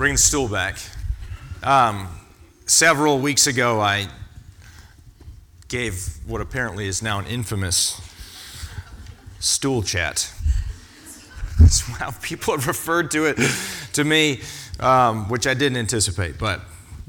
Bring 0.00 0.14
the 0.14 0.18
stool 0.18 0.48
back. 0.48 0.78
Um, 1.62 2.08
several 2.64 3.18
weeks 3.18 3.46
ago, 3.46 3.82
I 3.82 4.08
gave 5.68 6.08
what 6.26 6.40
apparently 6.40 6.88
is 6.88 7.02
now 7.02 7.18
an 7.18 7.26
infamous 7.26 8.00
stool 9.40 9.82
chat. 9.82 10.32
That's 11.60 11.82
how 11.82 12.12
people 12.12 12.56
have 12.56 12.66
referred 12.66 13.10
to 13.10 13.26
it 13.26 13.36
to 13.92 14.02
me, 14.02 14.40
um, 14.80 15.28
which 15.28 15.46
I 15.46 15.52
didn't 15.52 15.76
anticipate, 15.76 16.38
but 16.38 16.62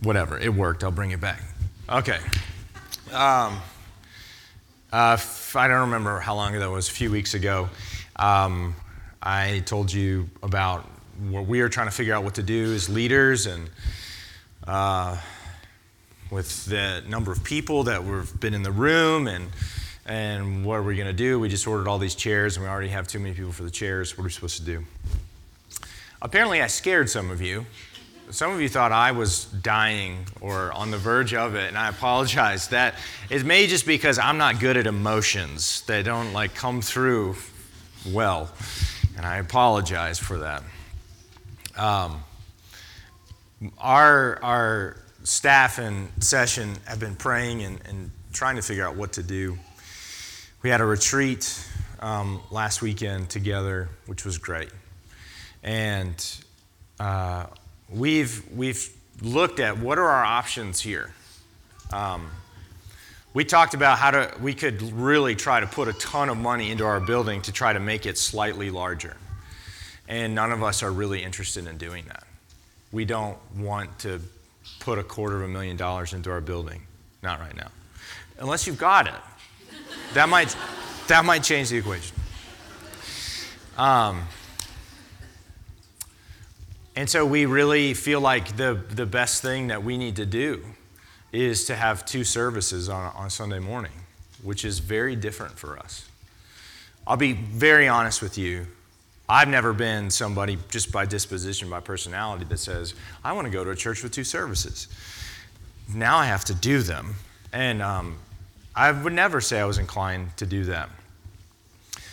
whatever. 0.03 0.37
It 0.37 0.53
worked. 0.53 0.83
I'll 0.83 0.91
bring 0.91 1.11
it 1.11 1.21
back. 1.21 1.41
Okay. 1.87 2.19
Um, 3.13 3.61
uh, 4.91 5.17
I 5.55 5.67
don't 5.69 5.79
remember 5.79 6.19
how 6.19 6.35
long 6.35 6.53
ago 6.53 6.73
it 6.73 6.75
was, 6.75 6.89
a 6.89 6.91
few 6.91 7.09
weeks 7.09 7.35
ago. 7.35 7.69
Um, 8.17 8.75
I 9.23 9.63
told 9.65 9.93
you 9.93 10.29
about 10.43 10.89
what 11.29 11.45
we 11.45 11.61
are 11.61 11.69
trying 11.69 11.87
to 11.87 11.91
figure 11.91 12.13
out 12.13 12.23
what 12.23 12.35
to 12.35 12.43
do 12.43 12.73
as 12.73 12.89
leaders 12.89 13.45
and 13.45 13.69
uh, 14.65 15.17
with 16.31 16.65
the 16.65 17.03
number 17.07 17.31
of 17.31 17.43
people 17.43 17.83
that 17.83 18.03
we've 18.03 18.39
been 18.39 18.53
in 18.53 18.63
the 18.63 18.71
room 18.71 19.27
and 19.27 19.49
and 20.03 20.65
what 20.65 20.75
are 20.75 20.83
we 20.83 20.95
going 20.95 21.07
to 21.07 21.13
do? 21.13 21.39
We 21.39 21.47
just 21.47 21.67
ordered 21.67 21.87
all 21.87 21.99
these 21.99 22.15
chairs 22.15 22.57
and 22.57 22.65
we 22.65 22.69
already 22.69 22.89
have 22.89 23.07
too 23.07 23.19
many 23.19 23.35
people 23.35 23.51
for 23.51 23.63
the 23.63 23.69
chairs. 23.69 24.17
What 24.17 24.23
are 24.23 24.25
we 24.25 24.31
supposed 24.31 24.57
to 24.57 24.65
do? 24.65 24.83
Apparently, 26.21 26.61
I 26.61 26.67
scared 26.67 27.09
some 27.09 27.29
of 27.29 27.39
you. 27.39 27.65
Some 28.31 28.51
of 28.51 28.61
you 28.61 28.67
thought 28.67 28.91
I 28.91 29.11
was 29.11 29.45
dying 29.45 30.25
or 30.39 30.71
on 30.71 30.89
the 30.89 30.97
verge 30.97 31.33
of 31.33 31.53
it, 31.53 31.67
and 31.67 31.77
I 31.77 31.89
apologize. 31.89 32.69
That 32.69 32.95
it 33.29 33.45
may 33.45 33.67
just 33.67 33.85
because 33.85 34.17
I'm 34.17 34.37
not 34.37 34.59
good 34.59 34.75
at 34.75 34.87
emotions. 34.87 35.81
They 35.81 36.01
don't 36.01 36.33
like 36.33 36.55
come 36.55 36.81
through 36.81 37.35
well, 38.07 38.49
and 39.17 39.25
I 39.25 39.37
apologize 39.37 40.17
for 40.17 40.39
that. 40.39 40.63
Um, 41.77 42.23
our, 43.77 44.39
our 44.43 44.97
staff 45.23 45.77
and 45.77 46.11
session 46.23 46.77
have 46.85 46.99
been 46.99 47.15
praying 47.15 47.63
and, 47.63 47.79
and, 47.87 48.11
trying 48.33 48.55
to 48.55 48.61
figure 48.61 48.87
out 48.87 48.95
what 48.95 49.11
to 49.11 49.21
do. 49.21 49.57
We 50.63 50.69
had 50.69 50.79
a 50.79 50.85
retreat 50.85 51.67
um, 51.99 52.39
last 52.49 52.81
weekend 52.81 53.29
together, 53.29 53.89
which 54.05 54.23
was 54.23 54.37
great. 54.37 54.71
And 55.63 56.15
uh, 56.97 57.47
we've, 57.89 58.41
we've 58.55 58.89
looked 59.21 59.59
at 59.59 59.77
what 59.77 59.97
are 59.97 60.07
our 60.07 60.23
options 60.23 60.79
here. 60.79 61.13
Um, 61.91 62.31
we 63.33 63.43
talked 63.43 63.73
about 63.73 63.97
how 63.97 64.11
to, 64.11 64.33
we 64.41 64.53
could 64.53 64.81
really 64.93 65.35
try 65.35 65.59
to 65.59 65.67
put 65.67 65.89
a 65.89 65.93
ton 65.93 66.29
of 66.29 66.37
money 66.37 66.71
into 66.71 66.85
our 66.85 67.01
building 67.01 67.41
to 67.41 67.51
try 67.51 67.73
to 67.73 67.81
make 67.81 68.05
it 68.05 68.17
slightly 68.17 68.69
larger. 68.69 69.17
And 70.11 70.35
none 70.35 70.51
of 70.51 70.61
us 70.61 70.83
are 70.83 70.91
really 70.91 71.23
interested 71.23 71.65
in 71.67 71.77
doing 71.77 72.03
that. 72.09 72.25
We 72.91 73.05
don't 73.05 73.37
want 73.55 73.97
to 73.99 74.19
put 74.81 74.99
a 74.99 75.03
quarter 75.03 75.37
of 75.37 75.43
a 75.43 75.47
million 75.47 75.77
dollars 75.77 76.11
into 76.11 76.29
our 76.29 76.41
building. 76.41 76.81
Not 77.23 77.39
right 77.39 77.55
now. 77.55 77.69
Unless 78.37 78.67
you've 78.67 78.77
got 78.77 79.07
it. 79.07 79.13
That 80.13 80.27
might, 80.27 80.53
that 81.07 81.23
might 81.23 81.43
change 81.43 81.69
the 81.69 81.77
equation. 81.77 82.13
Um, 83.77 84.23
and 86.97 87.09
so 87.09 87.25
we 87.25 87.45
really 87.45 87.93
feel 87.93 88.19
like 88.19 88.57
the, 88.57 88.83
the 88.89 89.05
best 89.05 89.41
thing 89.41 89.67
that 89.67 89.81
we 89.81 89.97
need 89.97 90.17
to 90.17 90.25
do 90.25 90.61
is 91.31 91.63
to 91.65 91.75
have 91.77 92.05
two 92.05 92.25
services 92.25 92.89
on, 92.89 93.13
on 93.15 93.29
Sunday 93.29 93.59
morning, 93.59 93.93
which 94.43 94.65
is 94.65 94.79
very 94.79 95.15
different 95.15 95.57
for 95.57 95.79
us. 95.79 96.09
I'll 97.07 97.15
be 97.15 97.31
very 97.31 97.87
honest 97.87 98.21
with 98.21 98.37
you. 98.37 98.67
I've 99.31 99.47
never 99.47 99.71
been 99.71 100.09
somebody 100.09 100.57
just 100.69 100.91
by 100.91 101.05
disposition, 101.05 101.69
by 101.69 101.79
personality, 101.79 102.43
that 102.49 102.57
says, 102.57 102.93
I 103.23 103.31
want 103.31 103.45
to 103.45 103.49
go 103.49 103.63
to 103.63 103.69
a 103.69 103.75
church 103.77 104.03
with 104.03 104.11
two 104.11 104.25
services. 104.25 104.89
Now 105.93 106.17
I 106.17 106.25
have 106.25 106.43
to 106.45 106.53
do 106.53 106.81
them. 106.81 107.15
And 107.53 107.81
um, 107.81 108.17
I 108.75 108.91
would 108.91 109.13
never 109.13 109.39
say 109.39 109.61
I 109.61 109.63
was 109.63 109.77
inclined 109.77 110.35
to 110.35 110.45
do 110.45 110.65
that. 110.65 110.89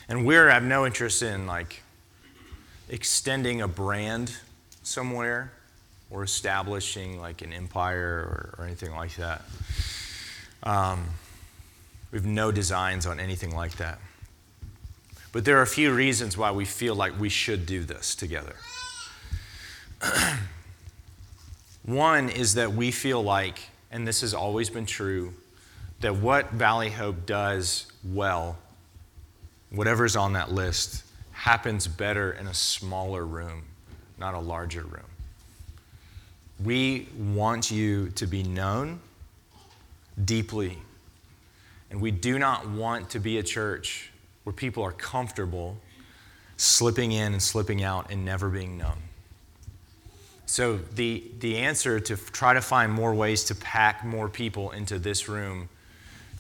And 0.09 0.25
we're, 0.25 0.49
I 0.49 0.55
have 0.55 0.63
no 0.63 0.87
interest 0.87 1.23
in 1.23 1.49
like 1.49 1.83
extending 2.89 3.63
a 3.63 3.69
brand 3.69 4.37
somewhere 4.85 5.51
or 6.11 6.23
establishing 6.23 7.21
like 7.21 7.43
an 7.43 7.53
empire 7.53 8.55
or, 8.57 8.63
or 8.63 8.65
anything 8.65 8.95
like 8.95 9.17
that. 9.17 9.43
Um, 10.63 11.05
we 12.13 12.19
have 12.19 12.27
no 12.27 12.53
designs 12.53 13.07
on 13.07 13.19
anything 13.19 13.57
like 13.57 13.73
that. 13.79 13.99
But 15.33 15.45
there 15.45 15.59
are 15.59 15.63
a 15.63 15.67
few 15.67 15.93
reasons 15.93 16.37
why 16.39 16.51
we 16.53 16.65
feel 16.65 16.95
like 16.95 17.19
we 17.19 17.29
should 17.29 17.67
do 17.67 17.85
this 17.85 18.15
together. 18.15 18.57
One 21.85 22.29
is 22.29 22.55
that 22.55 22.73
we 22.73 22.91
feel 22.91 23.23
like, 23.23 23.61
and 23.91 24.07
this 24.07 24.23
has 24.23 24.33
always 24.33 24.71
been 24.71 24.87
true, 24.87 25.35
that 26.01 26.17
what 26.17 26.51
Valley 26.53 26.91
Hope 26.91 27.27
does 27.27 27.91
well, 28.05 28.57
whatever's 29.71 30.17
on 30.17 30.33
that 30.35 30.51
list, 30.53 31.05
happens 31.33 31.87
better 31.87 32.33
in 32.33 32.47
a 32.47 32.55
smaller 32.55 33.25
room, 33.25 33.65
not 34.19 34.35
a 34.35 34.39
larger 34.39 34.83
room. 34.83 35.05
We 36.65 37.09
want 37.17 37.71
you 37.71 38.11
to 38.11 38.27
be 38.27 38.43
known 38.43 39.01
deeply, 40.25 40.79
and 41.91 42.01
we 42.01 42.11
do 42.11 42.39
not 42.39 42.69
want 42.69 43.11
to 43.11 43.21
be 43.21 43.39
a 43.39 43.43
church 43.43 44.11
where 44.49 44.55
people 44.55 44.83
are 44.83 44.93
comfortable 44.93 45.77
slipping 46.57 47.13
in 47.13 47.35
and 47.35 47.43
slipping 47.43 47.85
out 47.85 48.11
and 48.11 48.25
never 48.25 48.49
being 48.49 48.79
known. 48.79 48.97
So, 50.47 50.79
the, 50.79 51.23
the 51.41 51.59
answer 51.59 52.01
to 52.01 52.17
try 52.17 52.55
to 52.55 52.63
find 52.63 52.91
more 52.91 53.15
ways 53.15 53.45
to 53.45 53.55
pack 53.55 54.07
more 54.07 54.31
people 54.31 54.71
into 54.71 54.99
this 54.99 55.29
room, 55.29 55.69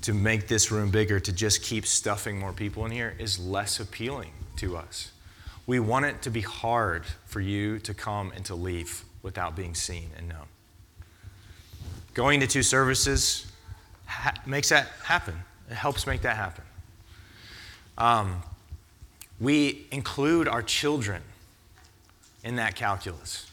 to 0.00 0.14
make 0.14 0.48
this 0.48 0.70
room 0.70 0.90
bigger, 0.90 1.20
to 1.20 1.30
just 1.30 1.62
keep 1.62 1.84
stuffing 1.84 2.38
more 2.38 2.54
people 2.54 2.86
in 2.86 2.92
here, 2.92 3.14
is 3.18 3.38
less 3.38 3.78
appealing 3.78 4.32
to 4.56 4.78
us. 4.78 5.12
We 5.66 5.78
want 5.78 6.06
it 6.06 6.22
to 6.22 6.30
be 6.30 6.40
hard 6.40 7.04
for 7.26 7.42
you 7.42 7.78
to 7.80 7.92
come 7.92 8.32
and 8.34 8.42
to 8.46 8.54
leave 8.54 9.04
without 9.22 9.54
being 9.54 9.74
seen 9.74 10.08
and 10.16 10.30
known. 10.30 10.46
Going 12.14 12.40
to 12.40 12.46
two 12.46 12.62
services 12.62 13.52
ha- 14.06 14.32
makes 14.46 14.70
that 14.70 14.86
happen, 15.04 15.34
it 15.70 15.74
helps 15.74 16.06
make 16.06 16.22
that 16.22 16.36
happen. 16.38 16.64
Um, 17.98 18.42
we 19.40 19.86
include 19.90 20.48
our 20.48 20.62
children 20.62 21.20
in 22.44 22.56
that 22.56 22.76
calculus. 22.76 23.50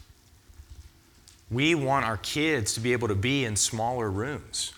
We 1.50 1.74
want 1.74 2.06
our 2.06 2.16
kids 2.16 2.74
to 2.74 2.80
be 2.80 2.92
able 2.92 3.08
to 3.08 3.14
be 3.14 3.44
in 3.44 3.56
smaller 3.56 4.10
rooms. 4.10 4.72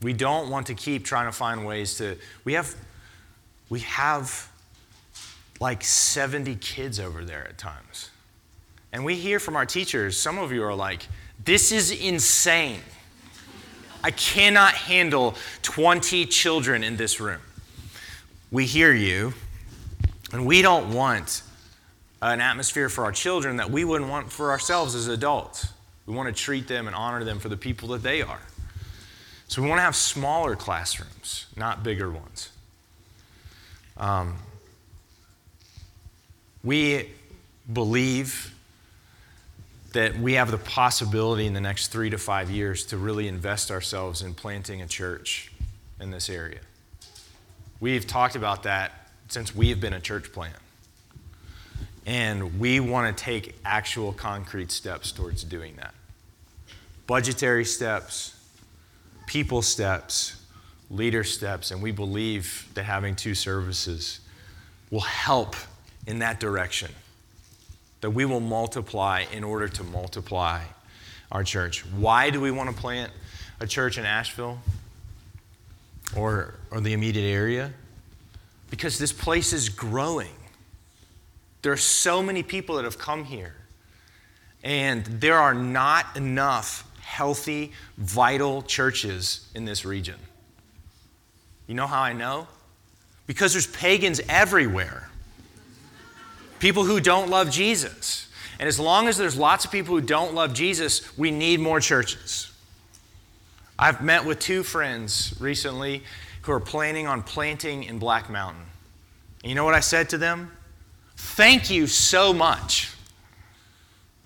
We 0.00 0.12
don't 0.12 0.48
want 0.48 0.68
to 0.68 0.74
keep 0.74 1.04
trying 1.04 1.26
to 1.26 1.32
find 1.32 1.66
ways 1.66 1.96
to. 1.98 2.16
We 2.44 2.54
have, 2.54 2.74
we 3.68 3.80
have 3.80 4.48
like 5.60 5.84
70 5.84 6.54
kids 6.56 6.98
over 6.98 7.24
there 7.24 7.46
at 7.46 7.58
times. 7.58 8.10
And 8.92 9.04
we 9.04 9.16
hear 9.16 9.38
from 9.38 9.56
our 9.56 9.66
teachers, 9.66 10.16
some 10.16 10.38
of 10.38 10.52
you 10.52 10.64
are 10.64 10.74
like, 10.74 11.06
this 11.44 11.70
is 11.70 11.90
insane. 11.90 12.80
I 14.02 14.10
cannot 14.10 14.72
handle 14.72 15.34
20 15.62 16.24
children 16.26 16.82
in 16.82 16.96
this 16.96 17.20
room 17.20 17.40
we 18.50 18.66
hear 18.66 18.92
you, 18.92 19.32
and 20.32 20.46
we 20.46 20.62
don't 20.62 20.92
want 20.92 21.42
an 22.22 22.40
atmosphere 22.40 22.88
for 22.88 23.04
our 23.04 23.12
children 23.12 23.56
that 23.56 23.70
we 23.70 23.84
wouldn't 23.84 24.10
want 24.10 24.30
for 24.30 24.50
ourselves 24.50 24.94
as 24.94 25.08
adults. 25.08 25.68
We 26.06 26.14
want 26.14 26.34
to 26.34 26.42
treat 26.42 26.68
them 26.68 26.86
and 26.86 26.96
honor 26.96 27.24
them 27.24 27.38
for 27.38 27.48
the 27.48 27.56
people 27.56 27.88
that 27.88 28.02
they 28.02 28.22
are. 28.22 28.40
So 29.48 29.62
we 29.62 29.68
want 29.68 29.78
to 29.78 29.82
have 29.82 29.96
smaller 29.96 30.56
classrooms, 30.56 31.46
not 31.56 31.82
bigger 31.82 32.10
ones. 32.10 32.50
Um, 33.96 34.36
we 36.62 37.10
believe 37.72 38.54
that 39.92 40.18
we 40.18 40.34
have 40.34 40.50
the 40.50 40.58
possibility 40.58 41.46
in 41.46 41.52
the 41.52 41.60
next 41.60 41.88
three 41.88 42.10
to 42.10 42.18
five 42.18 42.50
years 42.50 42.84
to 42.86 42.96
really 42.96 43.26
invest 43.26 43.70
ourselves 43.70 44.22
in 44.22 44.34
planting 44.34 44.82
a 44.82 44.86
church 44.86 45.52
in 46.00 46.10
this 46.10 46.28
area. 46.28 46.60
We've 47.80 48.06
talked 48.06 48.36
about 48.36 48.64
that 48.64 48.92
since 49.28 49.54
we 49.54 49.70
have 49.70 49.80
been 49.80 49.94
a 49.94 50.00
church 50.00 50.32
plant. 50.32 50.56
And 52.06 52.58
we 52.60 52.80
want 52.80 53.16
to 53.16 53.24
take 53.24 53.56
actual 53.64 54.12
concrete 54.12 54.70
steps 54.70 55.12
towards 55.12 55.44
doing 55.44 55.76
that 55.76 55.94
budgetary 57.10 57.64
steps, 57.64 58.36
people 59.26 59.62
steps, 59.62 60.40
leader 60.92 61.24
steps, 61.24 61.72
and 61.72 61.82
we 61.82 61.90
believe 61.90 62.68
that 62.74 62.84
having 62.84 63.16
two 63.16 63.34
services 63.34 64.20
will 64.92 65.00
help 65.00 65.56
in 66.06 66.20
that 66.20 66.38
direction. 66.38 66.88
That 68.00 68.10
we 68.10 68.24
will 68.26 68.38
multiply 68.38 69.24
in 69.32 69.42
order 69.42 69.66
to 69.66 69.82
multiply 69.82 70.62
our 71.32 71.42
church. 71.42 71.84
Why 71.86 72.30
do 72.30 72.40
we 72.40 72.52
want 72.52 72.70
to 72.70 72.80
plant 72.80 73.10
a 73.58 73.66
church 73.66 73.98
in 73.98 74.04
Asheville? 74.04 74.60
Or, 76.16 76.54
or 76.70 76.80
the 76.80 76.92
immediate 76.92 77.28
area? 77.28 77.72
Because 78.70 78.98
this 78.98 79.12
place 79.12 79.52
is 79.52 79.68
growing. 79.68 80.34
There 81.62 81.72
are 81.72 81.76
so 81.76 82.22
many 82.22 82.42
people 82.42 82.76
that 82.76 82.84
have 82.84 82.98
come 82.98 83.24
here. 83.24 83.54
And 84.62 85.04
there 85.04 85.38
are 85.38 85.54
not 85.54 86.16
enough 86.16 86.86
healthy, 87.00 87.72
vital 87.96 88.62
churches 88.62 89.48
in 89.54 89.64
this 89.64 89.84
region. 89.84 90.16
You 91.66 91.74
know 91.74 91.86
how 91.86 92.02
I 92.02 92.12
know? 92.12 92.46
Because 93.26 93.52
there's 93.52 93.66
pagans 93.66 94.20
everywhere. 94.28 95.08
People 96.58 96.84
who 96.84 97.00
don't 97.00 97.30
love 97.30 97.50
Jesus. 97.50 98.28
And 98.58 98.68
as 98.68 98.78
long 98.78 99.08
as 99.08 99.16
there's 99.16 99.36
lots 99.36 99.64
of 99.64 99.70
people 99.70 99.94
who 99.94 100.02
don't 100.02 100.34
love 100.34 100.52
Jesus, 100.52 101.16
we 101.16 101.30
need 101.30 101.60
more 101.60 101.80
churches. 101.80 102.49
I've 103.82 104.02
met 104.02 104.26
with 104.26 104.38
two 104.38 104.62
friends 104.62 105.34
recently 105.40 106.02
who 106.42 106.52
are 106.52 106.60
planning 106.60 107.06
on 107.06 107.22
planting 107.22 107.84
in 107.84 107.98
Black 107.98 108.28
Mountain. 108.28 108.62
And 109.42 109.48
you 109.48 109.54
know 109.54 109.64
what 109.64 109.72
I 109.72 109.80
said 109.80 110.10
to 110.10 110.18
them? 110.18 110.52
Thank 111.16 111.70
you 111.70 111.86
so 111.86 112.34
much. 112.34 112.92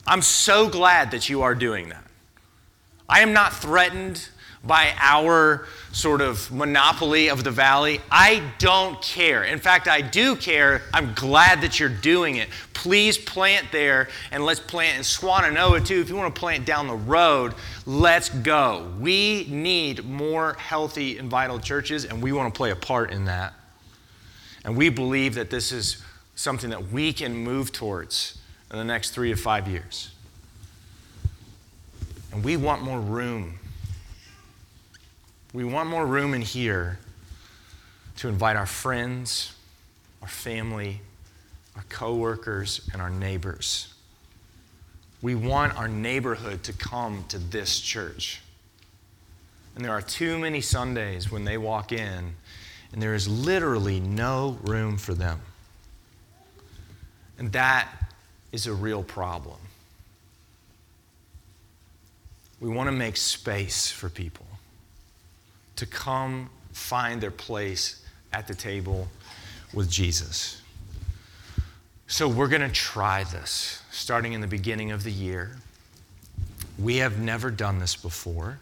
I'm 0.09 0.23
so 0.23 0.69
glad 0.69 1.13
that 1.13 1.29
you 1.29 1.43
are 1.43 1.55
doing 1.55 1.91
that. 1.91 2.03
I 3.09 3.21
am 3.21 3.33
not 3.33 3.53
threatened 3.55 4.29
by 4.67 4.95
our 4.99 5.67
sort 5.93 6.21
of 6.21 6.51
monopoly 6.51 7.29
of 7.29 7.45
the 7.45 7.51
valley. 7.51 8.01
I 8.11 8.43
don't 8.59 9.01
care. 9.03 9.45
In 9.45 9.59
fact, 9.59 9.89
I 9.89 10.01
do 10.01 10.37
care. 10.37 10.83
I'm 10.93 11.13
glad 11.15 11.61
that 11.61 11.79
you're 11.79 11.89
doing 11.89 12.37
it. 12.37 12.49
Please 12.73 13.19
plant 13.19 13.67
there 13.73 14.09
and 14.31 14.45
let's 14.45 14.61
plant 14.61 14.97
in 14.97 15.03
Swannanoa 15.03 15.87
too. 15.87 16.01
If 16.01 16.09
you 16.09 16.17
want 16.17 16.35
to 16.35 16.39
plant 16.39 16.65
down 16.65 16.87
the 16.87 16.95
road, 16.95 17.55
let's 17.87 18.29
go. 18.29 18.91
We 18.99 19.47
need 19.51 20.05
more 20.05 20.55
healthy 20.55 21.19
and 21.19 21.31
vital 21.31 21.59
churches, 21.59 22.05
and 22.05 22.23
we 22.23 22.33
want 22.33 22.53
to 22.53 22.57
play 22.57 22.71
a 22.71 22.77
part 22.77 23.11
in 23.11 23.27
that. 23.27 23.55
And 24.65 24.77
we 24.77 24.89
believe 24.89 25.35
that 25.35 25.51
this 25.51 25.73
is 25.73 26.03
something 26.37 26.71
that 26.71 26.91
we 26.91 27.13
can 27.13 27.35
move 27.35 27.71
towards 27.71 28.39
in 28.71 28.79
the 28.79 28.85
next 28.85 29.11
three 29.11 29.31
to 29.31 29.37
five 29.37 29.69
years. 29.69 30.11
And 32.33 32.43
we 32.43 32.57
want 32.57 32.83
more 32.83 32.99
room 32.99 33.61
we 35.55 35.63
want 35.65 35.89
more 35.89 36.05
room 36.05 36.35
in 36.35 36.43
here 36.43 36.99
to 38.17 38.29
invite 38.29 38.57
our 38.57 38.67
friends, 38.67 39.55
our 40.21 40.29
family, 40.29 41.01
our 41.77 41.85
coworkers, 41.89 42.81
and 42.93 43.01
our 43.01 43.09
neighbors. 43.09 43.95
We 45.23 45.37
want 45.37 45.79
our 45.79 45.87
neighborhood 45.87 46.65
to 46.65 46.73
come 46.73 47.25
to 47.29 47.39
this 47.39 47.81
church. 47.81 48.41
And 49.77 49.85
there 49.85 49.93
are 49.93 50.03
too 50.03 50.39
many 50.39 50.61
Sundays 50.61 51.31
when 51.31 51.45
they 51.45 51.57
walk 51.57 51.93
in 51.93 52.35
and 52.93 53.01
there 53.01 53.15
is 53.15 53.29
literally 53.29 54.01
no 54.01 54.59
room 54.63 54.99
for 54.99 55.15
them. 55.15 55.41
And 57.39 57.53
that 57.53 57.89
is 58.51 58.67
a 58.67 58.75
real 58.75 59.05
problem. 59.05 59.59
We 62.61 62.69
want 62.69 62.89
to 62.89 62.93
make 62.93 63.17
space 63.17 63.91
for 63.91 64.09
people 64.09 64.44
to 65.77 65.87
come 65.87 66.51
find 66.73 67.21
their 67.21 67.31
place 67.31 68.05
at 68.33 68.47
the 68.47 68.55
table 68.55 69.09
with 69.73 69.91
Jesus. 69.91 70.61
So 72.07 72.29
we're 72.29 72.49
going 72.49 72.63
to 72.63 72.69
try 72.69 73.25
this 73.25 73.83
starting 73.91 74.35
in 74.35 74.41
the 74.41 74.47
beginning 74.47 74.93
of 74.93 75.05
the 75.05 75.11
year. 75.11 75.57
We 76.79 76.97
have 76.99 77.19
never 77.19 77.51
done 77.51 77.79
this 77.79 77.97
before. 77.97 78.59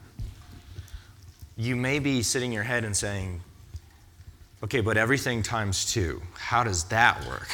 You 1.56 1.76
may 1.76 1.98
be 1.98 2.22
sitting 2.22 2.52
your 2.52 2.62
head 2.62 2.84
and 2.84 2.96
saying, 2.96 3.40
okay, 4.62 4.80
but 4.80 4.96
everything 4.96 5.42
times 5.42 5.92
two, 5.92 6.22
how 6.34 6.64
does 6.64 6.84
that 6.84 7.26
work? 7.26 7.48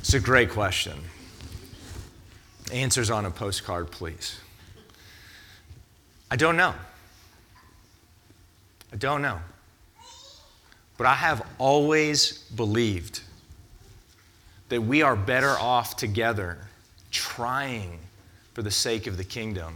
It's 0.00 0.14
a 0.14 0.20
great 0.20 0.50
question. 0.50 0.98
Answers 2.72 3.10
on 3.10 3.26
a 3.26 3.30
postcard, 3.30 3.90
please. 3.90 4.38
I 6.30 6.36
don't 6.36 6.56
know. 6.56 6.74
I 8.92 8.96
don't 8.96 9.22
know. 9.22 9.40
But 10.98 11.06
I 11.06 11.14
have 11.14 11.44
always 11.58 12.38
believed 12.54 13.20
that 14.68 14.82
we 14.82 15.02
are 15.02 15.16
better 15.16 15.50
off 15.50 15.96
together 15.96 16.58
trying 17.10 17.98
for 18.54 18.62
the 18.62 18.70
sake 18.70 19.06
of 19.06 19.16
the 19.16 19.24
kingdom 19.24 19.74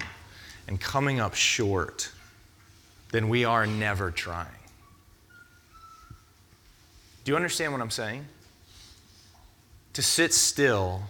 and 0.69 0.81
coming 0.81 1.21
up 1.21 1.35
short 1.35 2.11
than 3.11 3.29
we 3.29 3.45
are 3.45 3.67
never 3.67 4.11
trying. 4.11 4.47
Do 7.25 7.33
you 7.33 7.37
understand 7.37 7.73
what 7.73 7.81
I'm 7.81 7.91
saying? 7.91 8.25
To 9.95 10.03
sit 10.03 10.33
still 10.33 11.03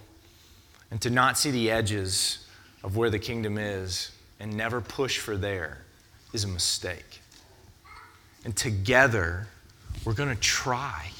and 0.90 1.00
to 1.02 1.10
not 1.10 1.36
see 1.36 1.50
the 1.50 1.70
edges 1.70 2.46
of 2.82 2.96
where 2.96 3.10
the 3.10 3.18
kingdom 3.18 3.58
is 3.58 4.12
and 4.38 4.56
never 4.56 4.80
push 4.80 5.18
for 5.18 5.36
there 5.36 5.82
is 6.32 6.44
a 6.44 6.48
mistake. 6.48 7.20
And 8.46 8.54
together, 8.54 9.48
we're 10.04 10.12
going 10.12 10.28
to 10.28 10.40
try. 10.40 11.10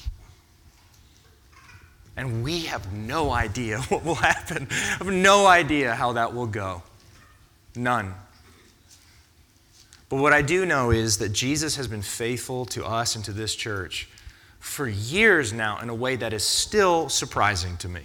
And 2.15 2.41
we 2.41 2.61
have 2.61 2.93
no 2.93 3.31
idea 3.31 3.79
what 3.89 4.05
will 4.05 4.15
happen. 4.15 4.69
I 4.71 4.73
have 4.73 5.07
no 5.07 5.45
idea 5.45 5.93
how 5.93 6.13
that 6.13 6.33
will 6.33 6.47
go. 6.47 6.83
None. 7.75 8.13
But 10.07 10.21
what 10.21 10.31
I 10.31 10.41
do 10.41 10.65
know 10.65 10.91
is 10.91 11.17
that 11.17 11.33
Jesus 11.33 11.75
has 11.75 11.89
been 11.89 12.01
faithful 12.01 12.63
to 12.67 12.85
us 12.85 13.17
and 13.17 13.25
to 13.25 13.33
this 13.33 13.55
church 13.55 14.07
for 14.61 14.87
years 14.87 15.51
now 15.51 15.79
in 15.79 15.89
a 15.89 15.95
way 15.95 16.15
that 16.15 16.31
is 16.31 16.45
still 16.45 17.09
surprising 17.09 17.75
to 17.77 17.89
me. 17.89 18.03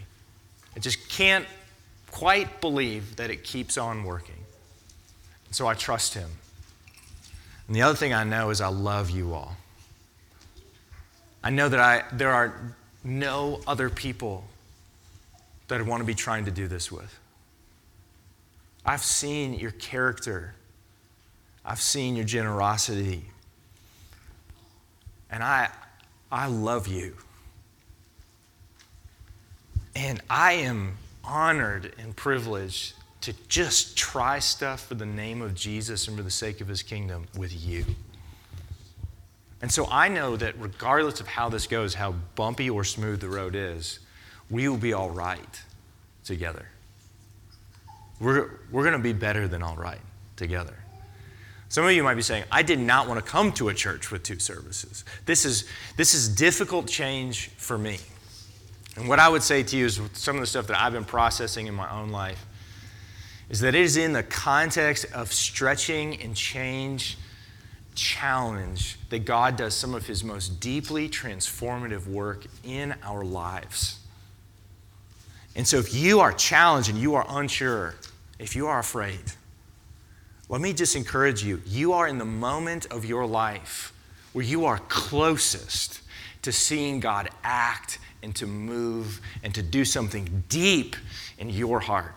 I 0.74 0.80
just 0.80 1.08
can't 1.08 1.46
quite 2.10 2.60
believe 2.60 3.14
that 3.16 3.30
it 3.30 3.44
keeps 3.44 3.78
on 3.78 4.02
working. 4.02 4.44
So 5.52 5.68
I 5.68 5.74
trust 5.74 6.14
him. 6.14 6.28
And 7.66 7.76
the 7.76 7.82
other 7.82 7.96
thing 7.96 8.12
I 8.12 8.24
know 8.24 8.50
is 8.50 8.60
I 8.60 8.68
love 8.68 9.10
you 9.10 9.34
all. 9.34 9.56
I 11.42 11.50
know 11.50 11.68
that 11.68 11.80
I, 11.80 12.04
there 12.12 12.30
are 12.30 12.74
no 13.04 13.60
other 13.66 13.90
people 13.90 14.44
that 15.68 15.80
I 15.80 15.82
want 15.82 16.00
to 16.00 16.04
be 16.04 16.14
trying 16.14 16.44
to 16.44 16.50
do 16.50 16.68
this 16.68 16.92
with. 16.92 17.18
I've 18.84 19.02
seen 19.02 19.54
your 19.54 19.70
character, 19.72 20.54
I've 21.64 21.80
seen 21.80 22.16
your 22.16 22.24
generosity, 22.24 23.24
and 25.30 25.42
I, 25.42 25.70
I 26.30 26.46
love 26.48 26.88
you. 26.88 27.16
And 29.94 30.20
I 30.28 30.54
am 30.54 30.96
honored 31.24 31.94
and 31.98 32.14
privileged 32.16 32.94
to 33.22 33.32
just 33.48 33.96
try 33.96 34.38
stuff 34.38 34.86
for 34.86 34.94
the 34.94 35.06
name 35.06 35.42
of 35.42 35.54
Jesus 35.54 36.08
and 36.08 36.16
for 36.16 36.22
the 36.22 36.30
sake 36.30 36.60
of 36.60 36.68
his 36.68 36.82
kingdom 36.82 37.26
with 37.36 37.52
you. 37.64 37.84
And 39.60 39.70
so 39.70 39.86
I 39.90 40.08
know 40.08 40.36
that 40.36 40.58
regardless 40.58 41.20
of 41.20 41.28
how 41.28 41.48
this 41.48 41.68
goes, 41.68 41.94
how 41.94 42.12
bumpy 42.34 42.68
or 42.68 42.82
smooth 42.82 43.20
the 43.20 43.28
road 43.28 43.54
is, 43.54 44.00
we 44.50 44.68
will 44.68 44.76
be 44.76 44.92
all 44.92 45.10
right 45.10 45.62
together. 46.24 46.66
We're, 48.20 48.50
we're 48.70 48.82
going 48.82 48.92
to 48.92 48.98
be 48.98 49.12
better 49.12 49.46
than 49.46 49.62
all 49.62 49.76
right 49.76 50.00
together. 50.36 50.74
Some 51.68 51.84
of 51.84 51.92
you 51.92 52.02
might 52.02 52.16
be 52.16 52.22
saying, 52.22 52.44
I 52.50 52.62
did 52.62 52.80
not 52.80 53.08
want 53.08 53.24
to 53.24 53.30
come 53.30 53.52
to 53.52 53.68
a 53.68 53.74
church 53.74 54.10
with 54.10 54.24
two 54.24 54.38
services. 54.38 55.04
This 55.26 55.44
is, 55.44 55.66
this 55.96 56.12
is 56.12 56.28
difficult 56.28 56.86
change 56.86 57.48
for 57.56 57.78
me. 57.78 57.98
And 58.96 59.08
what 59.08 59.18
I 59.20 59.28
would 59.28 59.42
say 59.42 59.62
to 59.62 59.76
you 59.76 59.86
is 59.86 60.00
some 60.12 60.36
of 60.36 60.40
the 60.40 60.46
stuff 60.46 60.66
that 60.66 60.78
I've 60.78 60.92
been 60.92 61.04
processing 61.04 61.68
in 61.68 61.74
my 61.74 61.90
own 61.90 62.10
life 62.10 62.44
is 63.52 63.60
that 63.60 63.74
it 63.74 63.82
is 63.82 63.98
in 63.98 64.14
the 64.14 64.22
context 64.22 65.04
of 65.12 65.30
stretching 65.30 66.20
and 66.22 66.34
change 66.34 67.18
challenge 67.94 68.96
that 69.10 69.26
God 69.26 69.56
does 69.56 69.74
some 69.74 69.94
of 69.94 70.06
his 70.06 70.24
most 70.24 70.58
deeply 70.58 71.06
transformative 71.06 72.06
work 72.06 72.46
in 72.64 72.94
our 73.02 73.22
lives. 73.22 74.00
And 75.54 75.68
so, 75.68 75.76
if 75.76 75.94
you 75.94 76.20
are 76.20 76.32
challenged 76.32 76.88
and 76.88 76.96
you 76.96 77.14
are 77.14 77.26
unsure, 77.28 77.94
if 78.38 78.56
you 78.56 78.68
are 78.68 78.78
afraid, 78.78 79.20
let 80.48 80.62
me 80.62 80.72
just 80.72 80.96
encourage 80.96 81.44
you. 81.44 81.60
You 81.66 81.92
are 81.92 82.08
in 82.08 82.16
the 82.16 82.24
moment 82.24 82.86
of 82.86 83.04
your 83.04 83.26
life 83.26 83.92
where 84.32 84.46
you 84.46 84.64
are 84.64 84.78
closest 84.88 86.00
to 86.40 86.52
seeing 86.52 87.00
God 87.00 87.28
act 87.44 87.98
and 88.22 88.34
to 88.36 88.46
move 88.46 89.20
and 89.42 89.54
to 89.54 89.62
do 89.62 89.84
something 89.84 90.42
deep 90.48 90.96
in 91.38 91.50
your 91.50 91.80
heart. 91.80 92.14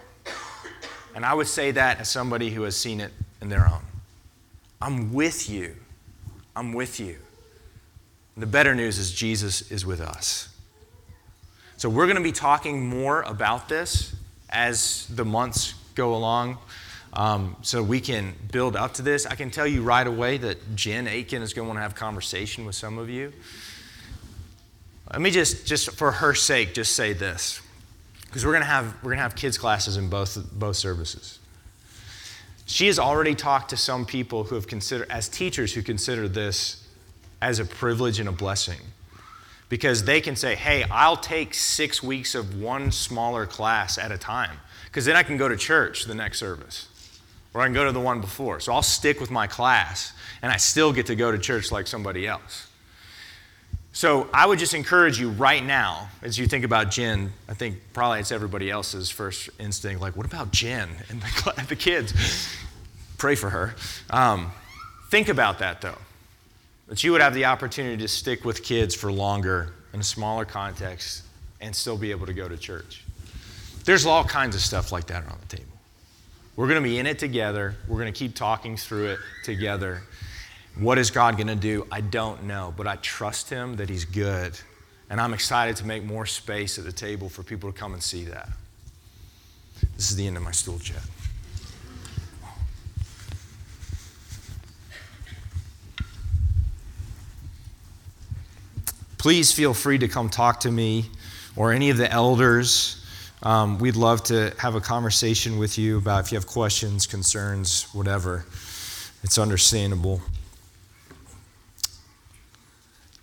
And 1.16 1.26
I 1.26 1.34
would 1.34 1.48
say 1.48 1.72
that 1.72 2.00
as 2.02 2.10
somebody 2.10 2.52
who 2.52 2.64
has 2.64 2.76
seen 2.76 3.00
it 3.00 3.12
in 3.42 3.50
their 3.50 3.66
own. 3.66 3.82
I'm 4.82 5.14
with 5.14 5.50
you. 5.50 5.76
I'm 6.56 6.74
with 6.74 7.00
you. 7.00 7.18
The 8.38 8.46
better 8.46 8.76
news 8.76 9.00
is 9.00 9.12
Jesus 9.14 9.72
is 9.72 9.86
with 9.86 10.02
us. 10.02 10.50
So 11.78 11.90
we're 11.90 12.06
going 12.06 12.18
to 12.18 12.24
be 12.24 12.34
talking 12.34 12.88
more 12.88 13.22
about 13.22 13.70
this 13.70 14.14
as 14.50 15.08
the 15.08 15.24
months 15.24 15.74
go 15.96 16.16
along. 16.16 16.58
Um, 17.14 17.56
so 17.62 17.82
we 17.82 18.02
can 18.02 18.34
build 18.52 18.76
up 18.76 18.96
to 18.96 19.02
this. 19.02 19.26
I 19.26 19.36
can 19.36 19.50
tell 19.50 19.66
you 19.66 19.84
right 19.84 20.06
away 20.06 20.38
that 20.38 20.76
Jen 20.76 21.08
Aiken 21.08 21.42
is 21.42 21.54
going 21.54 21.66
to 21.66 21.68
want 21.70 21.78
to 21.78 21.82
have 21.82 21.96
conversation 21.96 22.66
with 22.66 22.76
some 22.76 22.98
of 22.98 23.10
you. 23.10 23.32
Let 25.12 25.22
me 25.22 25.32
just, 25.32 25.66
just 25.66 25.92
for 25.92 26.12
her 26.12 26.34
sake, 26.34 26.74
just 26.74 26.94
say 26.94 27.14
this. 27.14 27.62
Because 28.26 28.46
we're 28.46 28.52
going 28.52 28.64
to 28.64 28.68
have 28.68 28.94
we're 29.04 29.12
going 29.12 29.18
to 29.18 29.24
have 29.24 29.36
kids 29.36 29.58
classes 29.58 29.98
in 29.98 30.10
both 30.10 30.38
both 30.52 30.76
services. 30.76 31.40
She 32.66 32.88
has 32.88 32.98
already 32.98 33.36
talked 33.36 33.70
to 33.70 33.78
some 33.78 34.06
people 34.06 34.46
who 34.46 34.56
have 34.56 34.68
considered 34.68 35.10
as 35.10 35.30
teachers 35.30 35.74
who 35.74 35.82
consider 35.82 36.28
this 36.28 36.88
as 37.42 37.60
a 37.60 37.66
privilege 37.66 38.20
and 38.20 38.28
a 38.28 38.32
blessing. 38.32 38.80
Because 39.70 40.04
they 40.04 40.22
can 40.22 40.36
say, 40.36 40.56
"Hey, 40.56 40.84
I'll 40.92 41.18
take 41.18 41.54
6 41.54 42.04
weeks 42.04 42.36
of 42.36 42.56
one 42.56 42.92
smaller 42.92 43.46
class 43.46 43.98
at 43.98 44.12
a 44.12 44.18
time 44.18 44.60
because 44.86 45.06
then 45.06 45.16
I 45.16 45.24
can 45.24 45.38
go 45.38 45.48
to 45.48 45.58
church 45.58 46.06
the 46.06 46.16
next 46.16 46.40
service." 46.40 46.88
Or 47.54 47.62
I 47.62 47.66
can 47.68 47.74
go 47.74 47.86
to 47.86 47.94
the 47.94 48.02
one 48.02 48.20
before. 48.20 48.60
So 48.60 48.74
I'll 48.74 48.84
stick 48.84 49.22
with 49.22 49.32
my 49.32 49.48
class 49.48 50.12
and 50.42 50.52
I 50.52 50.58
still 50.58 50.92
get 50.92 51.06
to 51.06 51.16
go 51.16 51.32
to 51.32 51.38
church 51.38 51.72
like 51.72 51.88
somebody 51.88 52.28
else. 52.28 52.68
So 53.96 54.28
I 54.34 54.46
would 54.46 54.60
just 54.60 54.74
encourage 54.74 55.22
you 55.22 55.30
right 55.30 55.64
now, 55.64 56.10
as 56.22 56.38
you 56.38 56.48
think 56.48 56.66
about 56.66 56.92
Jen, 56.92 57.32
I 57.48 57.54
think 57.54 57.78
probably 57.94 58.20
it's 58.20 58.34
everybody 58.34 58.70
else's 58.70 59.10
first 59.10 59.50
instinct, 59.58 60.02
like, 60.02 60.18
what 60.18 60.26
about 60.26 60.52
Jen 60.52 60.90
and 61.10 61.22
the, 61.22 61.66
the 61.70 61.78
kids? 61.78 62.14
Pray 63.18 63.36
for 63.36 63.50
her. 63.50 63.74
Um, 64.10 64.52
think 65.12 65.30
about 65.30 65.60
that 65.60 65.80
though, 65.80 65.98
that 66.90 67.06
you 67.06 67.14
would 67.14 67.22
have 67.22 67.34
the 67.34 67.46
opportunity 67.46 67.96
to 67.96 68.10
stick 68.10 68.44
with 68.44 68.64
kids 68.64 68.94
for 68.94 69.14
longer 69.14 69.72
in 69.94 70.02
a 70.02 70.04
smaller 70.04 70.44
context 70.44 71.24
and 71.62 71.74
still 71.74 71.98
be 71.98 72.12
able 72.12 72.26
to 72.26 72.34
go 72.34 72.50
to 72.50 72.58
church. 72.58 73.06
There's 73.86 74.06
all 74.06 74.26
kinds 74.26 74.58
of 74.58 74.62
stuff 74.62 74.92
like 74.92 75.08
that 75.08 75.26
on 75.26 75.38
the 75.40 75.56
table. 75.56 75.72
We're 76.58 76.68
going 76.68 76.84
to 76.84 76.90
be 76.90 77.00
in 77.00 77.06
it 77.06 77.18
together. 77.18 77.78
We're 77.88 78.00
going 78.00 78.12
to 78.12 78.20
keep 78.20 78.36
talking 78.36 78.76
through 78.76 79.12
it 79.12 79.20
together. 79.46 80.02
What 80.78 80.98
is 80.98 81.10
God 81.10 81.38
going 81.38 81.48
to 81.48 81.56
do? 81.56 81.88
I 81.92 82.02
don't 82.02 82.44
know, 82.44 82.74
but 82.76 82.86
I 82.86 82.98
trust 82.98 83.50
Him 83.50 83.78
that 83.78 83.90
He's 83.90 84.04
good. 84.04 84.60
And 85.10 85.22
I'm 85.22 85.34
excited 85.34 85.78
to 85.78 85.86
make 85.86 86.04
more 86.04 86.26
space 86.26 86.78
at 86.78 86.84
the 86.84 86.92
table 86.92 87.30
for 87.30 87.44
people 87.44 87.72
to 87.72 87.78
come 87.78 87.94
and 87.94 88.04
see 88.04 88.26
that. 88.26 88.50
This 89.96 90.10
is 90.10 90.18
the 90.18 90.28
end 90.28 90.36
of 90.36 90.44
my 90.44 90.52
stool 90.52 90.80
chat. 90.80 91.02
Please 99.18 99.52
feel 99.52 99.74
free 99.74 99.98
to 99.98 100.08
come 100.08 100.30
talk 100.30 100.60
to 100.62 100.72
me 100.72 101.06
or 101.56 101.72
any 101.72 101.90
of 101.90 101.98
the 101.98 102.12
elders. 102.12 103.04
Um, 103.42 103.80
we'd 103.80 103.96
love 103.96 104.24
to 104.26 104.54
have 104.60 104.76
a 104.76 104.82
conversation 104.82 105.58
with 105.58 105.78
you 105.78 105.98
about 105.98 106.26
if 106.26 106.32
you 106.32 106.38
have 106.38 106.46
questions, 106.46 107.08
concerns, 107.08 107.88
whatever. 107.94 108.46
It's 109.24 109.38
understandable. 109.38 110.22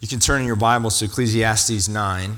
You 0.03 0.09
can 0.09 0.19
turn 0.19 0.41
in 0.41 0.49
your 0.49 0.57
Bibles 0.57 0.99
to 0.99 1.05
Ecclesiastes 1.05 1.89
9. 1.89 2.37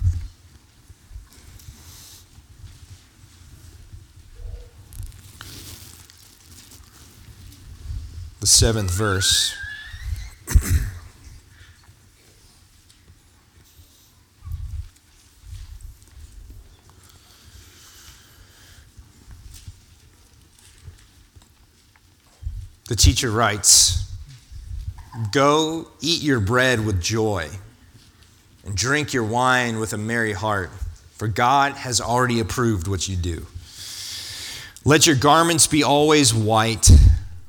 The 8.41 8.47
seventh 8.47 8.91
verse. 8.91 9.57
the 22.89 22.95
teacher 22.95 23.31
writes, 23.31 24.04
Go 25.31 25.89
eat 26.01 26.23
your 26.23 26.41
bread 26.41 26.85
with 26.85 27.01
joy 27.01 27.49
and 28.65 28.77
drink 28.77 29.13
your 29.13 29.25
wine 29.25 29.79
with 29.79 29.93
a 29.93 29.99
merry 29.99 30.33
heart, 30.33 30.71
for 31.13 31.29
God 31.29 31.73
has 31.75 32.01
already 32.01 32.41
approved 32.41 32.89
what 32.89 33.09
you 33.09 33.17
do. 33.17 33.47
Let 34.85 35.07
your 35.07 35.17
garments 35.17 35.67
be 35.67 35.83
always 35.83 36.35
white. 36.35 36.91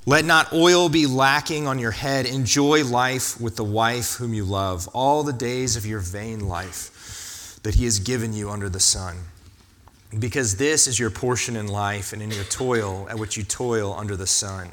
Let 0.05 0.25
not 0.25 0.53
oil 0.53 0.89
be 0.89 1.07
lacking 1.07 1.67
on 1.67 1.79
your 1.79 1.91
head. 1.91 2.27
Enjoy 2.27 2.83
life 2.85 3.41
with 3.41 3.55
the 3.55 3.63
wife 3.63 4.13
whom 4.13 4.33
you 4.33 4.45
love, 4.45 4.87
all 4.93 5.23
the 5.23 5.33
days 5.33 5.75
of 5.75 5.85
your 5.85 5.99
vain 5.99 6.47
life 6.47 7.59
that 7.63 7.75
He 7.75 7.85
has 7.85 7.99
given 7.99 8.31
you 8.31 8.51
under 8.51 8.69
the 8.69 8.79
sun. 8.79 9.17
Because 10.17 10.55
this 10.57 10.87
is 10.87 10.99
your 10.99 11.09
portion 11.09 11.55
in 11.55 11.67
life 11.67 12.13
and 12.13 12.21
in 12.21 12.29
your 12.29 12.43
toil 12.43 13.07
at 13.09 13.17
which 13.17 13.35
you 13.35 13.43
toil 13.43 13.93
under 13.93 14.15
the 14.15 14.27
sun. 14.27 14.69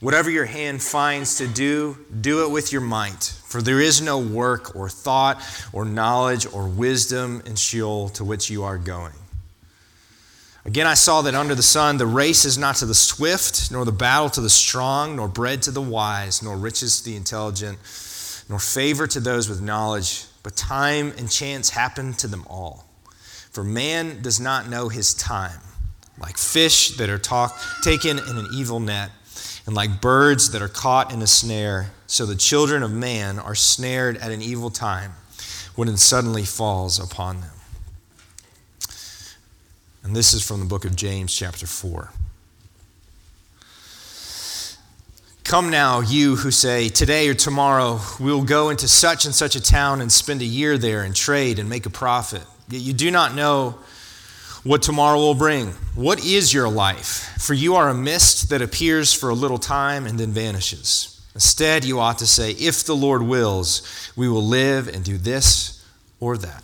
Whatever 0.00 0.30
your 0.30 0.46
hand 0.46 0.82
finds 0.82 1.36
to 1.36 1.46
do, 1.46 1.98
do 2.22 2.46
it 2.46 2.50
with 2.50 2.72
your 2.72 2.80
might. 2.80 3.34
For 3.44 3.60
there 3.60 3.80
is 3.80 4.00
no 4.00 4.18
work 4.18 4.74
or 4.74 4.88
thought 4.88 5.42
or 5.74 5.84
knowledge 5.84 6.46
or 6.50 6.66
wisdom 6.66 7.42
in 7.44 7.54
Sheol 7.54 8.08
to 8.10 8.24
which 8.24 8.48
you 8.48 8.64
are 8.64 8.78
going. 8.78 9.12
Again, 10.64 10.86
I 10.86 10.94
saw 10.94 11.20
that 11.22 11.34
under 11.34 11.54
the 11.54 11.62
sun 11.62 11.98
the 11.98 12.06
race 12.06 12.46
is 12.46 12.56
not 12.56 12.76
to 12.76 12.86
the 12.86 12.94
swift, 12.94 13.70
nor 13.70 13.84
the 13.84 13.92
battle 13.92 14.30
to 14.30 14.40
the 14.40 14.48
strong, 14.48 15.16
nor 15.16 15.28
bread 15.28 15.60
to 15.62 15.70
the 15.70 15.82
wise, 15.82 16.42
nor 16.42 16.56
riches 16.56 17.00
to 17.00 17.10
the 17.10 17.16
intelligent, 17.16 17.78
nor 18.48 18.58
favor 18.58 19.06
to 19.06 19.20
those 19.20 19.50
with 19.50 19.60
knowledge, 19.60 20.24
but 20.42 20.56
time 20.56 21.12
and 21.18 21.30
chance 21.30 21.70
happen 21.70 22.14
to 22.14 22.26
them 22.26 22.46
all. 22.48 22.86
For 23.52 23.64
man 23.64 24.22
does 24.22 24.40
not 24.40 24.68
know 24.68 24.88
his 24.88 25.12
time, 25.12 25.60
like 26.18 26.38
fish 26.38 26.96
that 26.96 27.10
are 27.10 27.18
talk, 27.18 27.58
taken 27.82 28.18
in 28.18 28.36
an 28.38 28.48
evil 28.54 28.80
net 28.80 29.10
and 29.70 29.76
like 29.76 30.00
birds 30.00 30.50
that 30.50 30.60
are 30.60 30.68
caught 30.68 31.12
in 31.12 31.22
a 31.22 31.28
snare, 31.28 31.92
so 32.08 32.26
the 32.26 32.34
children 32.34 32.82
of 32.82 32.90
man 32.90 33.38
are 33.38 33.54
snared 33.54 34.16
at 34.16 34.32
an 34.32 34.42
evil 34.42 34.68
time 34.68 35.12
when 35.76 35.86
it 35.86 35.96
suddenly 35.98 36.42
falls 36.42 36.98
upon 36.98 37.40
them. 37.40 37.52
And 40.02 40.16
this 40.16 40.34
is 40.34 40.44
from 40.44 40.58
the 40.58 40.66
book 40.66 40.84
of 40.84 40.96
James, 40.96 41.32
chapter 41.32 41.68
4. 41.68 42.10
Come 45.44 45.70
now, 45.70 46.00
you 46.00 46.34
who 46.34 46.50
say, 46.50 46.88
Today 46.88 47.28
or 47.28 47.34
tomorrow 47.34 48.00
we 48.18 48.32
will 48.32 48.42
go 48.42 48.70
into 48.70 48.88
such 48.88 49.24
and 49.24 49.32
such 49.32 49.54
a 49.54 49.62
town 49.62 50.00
and 50.00 50.10
spend 50.10 50.42
a 50.42 50.46
year 50.46 50.78
there 50.78 51.04
and 51.04 51.14
trade 51.14 51.60
and 51.60 51.68
make 51.68 51.86
a 51.86 51.90
profit. 51.90 52.42
Yet 52.68 52.82
you 52.82 52.92
do 52.92 53.12
not 53.12 53.36
know 53.36 53.78
what 54.62 54.82
tomorrow 54.82 55.18
will 55.18 55.34
bring. 55.34 55.68
What 55.94 56.24
is 56.24 56.52
your 56.52 56.68
life? 56.68 57.34
For 57.40 57.54
you 57.54 57.76
are 57.76 57.88
a 57.88 57.94
mist 57.94 58.50
that 58.50 58.60
appears 58.60 59.12
for 59.12 59.30
a 59.30 59.34
little 59.34 59.58
time 59.58 60.06
and 60.06 60.18
then 60.18 60.32
vanishes. 60.32 61.20
Instead, 61.34 61.84
you 61.84 62.00
ought 62.00 62.18
to 62.18 62.26
say, 62.26 62.50
If 62.52 62.84
the 62.84 62.96
Lord 62.96 63.22
wills, 63.22 64.12
we 64.16 64.28
will 64.28 64.44
live 64.44 64.88
and 64.88 65.04
do 65.04 65.16
this 65.16 65.84
or 66.18 66.36
that. 66.36 66.62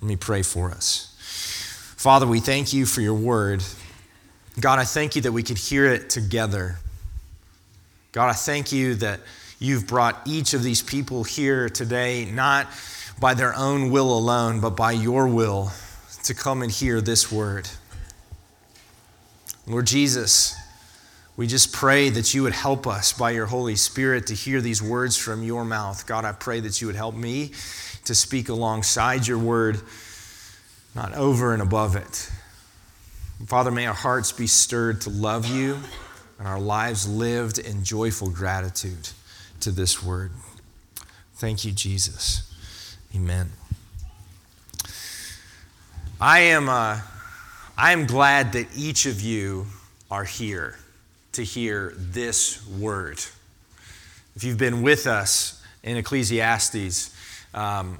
Let 0.00 0.08
me 0.08 0.16
pray 0.16 0.42
for 0.42 0.70
us. 0.70 1.12
Father, 1.96 2.26
we 2.26 2.38
thank 2.38 2.72
you 2.72 2.86
for 2.86 3.00
your 3.00 3.14
word. 3.14 3.64
God, 4.60 4.78
I 4.78 4.84
thank 4.84 5.16
you 5.16 5.22
that 5.22 5.32
we 5.32 5.42
could 5.42 5.58
hear 5.58 5.86
it 5.86 6.08
together. 6.08 6.78
God, 8.12 8.28
I 8.28 8.34
thank 8.34 8.70
you 8.70 8.94
that 8.96 9.20
you've 9.58 9.86
brought 9.86 10.20
each 10.26 10.54
of 10.54 10.62
these 10.62 10.82
people 10.82 11.24
here 11.24 11.68
today, 11.68 12.26
not 12.26 12.68
by 13.18 13.34
their 13.34 13.54
own 13.54 13.90
will 13.90 14.16
alone, 14.16 14.60
but 14.60 14.76
by 14.76 14.92
your 14.92 15.26
will 15.26 15.72
to 16.26 16.34
come 16.34 16.62
and 16.62 16.70
hear 16.70 17.00
this 17.00 17.30
word. 17.30 17.68
Lord 19.66 19.86
Jesus, 19.86 20.56
we 21.36 21.46
just 21.46 21.72
pray 21.72 22.08
that 22.10 22.32
you 22.34 22.42
would 22.42 22.52
help 22.52 22.86
us 22.86 23.12
by 23.12 23.30
your 23.30 23.46
Holy 23.46 23.76
Spirit 23.76 24.28
to 24.28 24.34
hear 24.34 24.60
these 24.60 24.82
words 24.82 25.16
from 25.16 25.42
your 25.42 25.64
mouth. 25.64 26.06
God, 26.06 26.24
I 26.24 26.32
pray 26.32 26.60
that 26.60 26.80
you 26.80 26.86
would 26.86 26.96
help 26.96 27.14
me 27.14 27.52
to 28.04 28.14
speak 28.14 28.48
alongside 28.48 29.26
your 29.26 29.38
word, 29.38 29.80
not 30.94 31.14
over 31.14 31.52
and 31.52 31.60
above 31.60 31.96
it. 31.96 32.30
Father, 33.46 33.70
may 33.70 33.86
our 33.86 33.94
hearts 33.94 34.32
be 34.32 34.46
stirred 34.46 35.02
to 35.02 35.10
love 35.10 35.46
you 35.46 35.78
and 36.38 36.48
our 36.48 36.60
lives 36.60 37.08
lived 37.08 37.58
in 37.58 37.84
joyful 37.84 38.30
gratitude 38.30 39.10
to 39.60 39.70
this 39.70 40.02
word. 40.02 40.32
Thank 41.34 41.64
you, 41.64 41.72
Jesus. 41.72 42.50
Amen. 43.14 43.50
I 46.18 46.38
am, 46.38 46.70
uh, 46.70 46.98
I 47.76 47.92
am 47.92 48.06
glad 48.06 48.52
that 48.54 48.68
each 48.74 49.04
of 49.04 49.20
you 49.20 49.66
are 50.10 50.24
here 50.24 50.78
to 51.32 51.42
hear 51.42 51.92
this 51.94 52.66
word. 52.66 53.18
If 54.34 54.42
you've 54.42 54.56
been 54.56 54.80
with 54.80 55.06
us 55.06 55.62
in 55.82 55.98
Ecclesiastes, 55.98 57.14
um, 57.52 57.98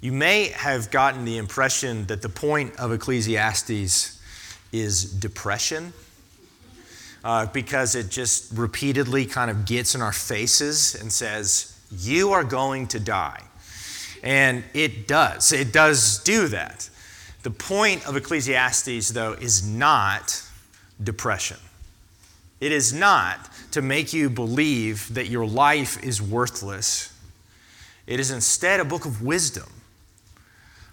you 0.00 0.10
may 0.10 0.48
have 0.56 0.90
gotten 0.90 1.26
the 1.26 1.36
impression 1.36 2.06
that 2.06 2.22
the 2.22 2.30
point 2.30 2.74
of 2.76 2.92
Ecclesiastes 2.92 4.18
is 4.72 5.04
depression. 5.04 5.92
Uh, 7.24 7.44
because 7.46 7.94
it 7.94 8.08
just 8.08 8.56
repeatedly 8.56 9.26
kind 9.26 9.50
of 9.50 9.66
gets 9.66 9.94
in 9.94 10.00
our 10.00 10.12
faces 10.12 10.94
and 10.94 11.12
says, 11.12 11.78
You 11.90 12.30
are 12.30 12.44
going 12.44 12.86
to 12.86 13.00
die. 13.00 13.42
And 14.22 14.64
it 14.72 15.08
does. 15.08 15.52
It 15.52 15.72
does 15.72 16.22
do 16.22 16.46
that. 16.48 16.88
The 17.42 17.50
point 17.50 18.06
of 18.06 18.16
Ecclesiastes, 18.16 19.10
though, 19.10 19.32
is 19.34 19.66
not 19.66 20.42
depression. 21.02 21.58
It 22.60 22.72
is 22.72 22.92
not 22.92 23.48
to 23.70 23.82
make 23.82 24.12
you 24.12 24.28
believe 24.28 25.14
that 25.14 25.28
your 25.28 25.46
life 25.46 26.02
is 26.02 26.20
worthless. 26.20 27.12
It 28.06 28.18
is 28.18 28.30
instead 28.30 28.80
a 28.80 28.84
book 28.84 29.04
of 29.04 29.22
wisdom 29.22 29.68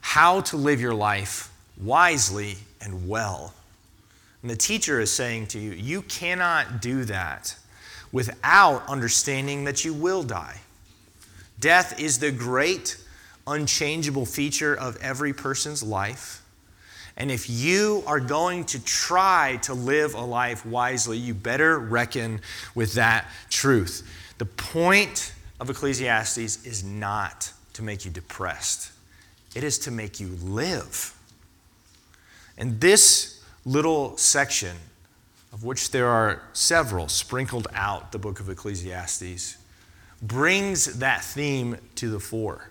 how 0.01 0.39
to 0.39 0.55
live 0.55 0.79
your 0.79 0.93
life 0.93 1.51
wisely 1.81 2.57
and 2.79 3.09
well. 3.09 3.53
And 4.43 4.51
the 4.51 4.55
teacher 4.55 4.99
is 4.99 5.09
saying 5.09 5.47
to 5.47 5.59
you, 5.59 5.71
you 5.71 6.03
cannot 6.03 6.79
do 6.79 7.03
that 7.05 7.55
without 8.11 8.87
understanding 8.87 9.63
that 9.63 9.83
you 9.83 9.93
will 9.93 10.21
die. 10.21 10.61
Death 11.59 11.99
is 11.99 12.19
the 12.19 12.31
great, 12.31 12.97
unchangeable 13.47 14.25
feature 14.25 14.75
of 14.75 14.97
every 15.01 15.33
person's 15.33 15.83
life. 15.83 16.41
And 17.17 17.31
if 17.31 17.49
you 17.49 18.03
are 18.05 18.19
going 18.19 18.65
to 18.65 18.83
try 18.83 19.57
to 19.63 19.73
live 19.73 20.15
a 20.15 20.21
life 20.21 20.65
wisely, 20.65 21.17
you 21.17 21.33
better 21.33 21.79
reckon 21.79 22.41
with 22.73 22.93
that 22.93 23.29
truth. 23.49 24.05
The 24.37 24.45
point 24.45 25.33
of 25.59 25.69
Ecclesiastes 25.69 26.65
is 26.65 26.83
not 26.83 27.51
to 27.73 27.83
make 27.83 28.03
you 28.05 28.11
depressed, 28.11 28.91
it 29.55 29.63
is 29.63 29.79
to 29.79 29.91
make 29.91 30.19
you 30.19 30.37
live. 30.41 31.13
And 32.57 32.79
this 32.79 33.43
little 33.65 34.17
section, 34.17 34.75
of 35.51 35.63
which 35.63 35.91
there 35.91 36.07
are 36.07 36.41
several 36.53 37.07
sprinkled 37.07 37.67
out 37.73 38.11
the 38.11 38.19
book 38.19 38.39
of 38.39 38.49
Ecclesiastes, 38.49 39.57
brings 40.21 40.99
that 40.99 41.23
theme 41.23 41.77
to 41.95 42.09
the 42.09 42.19
fore. 42.19 42.69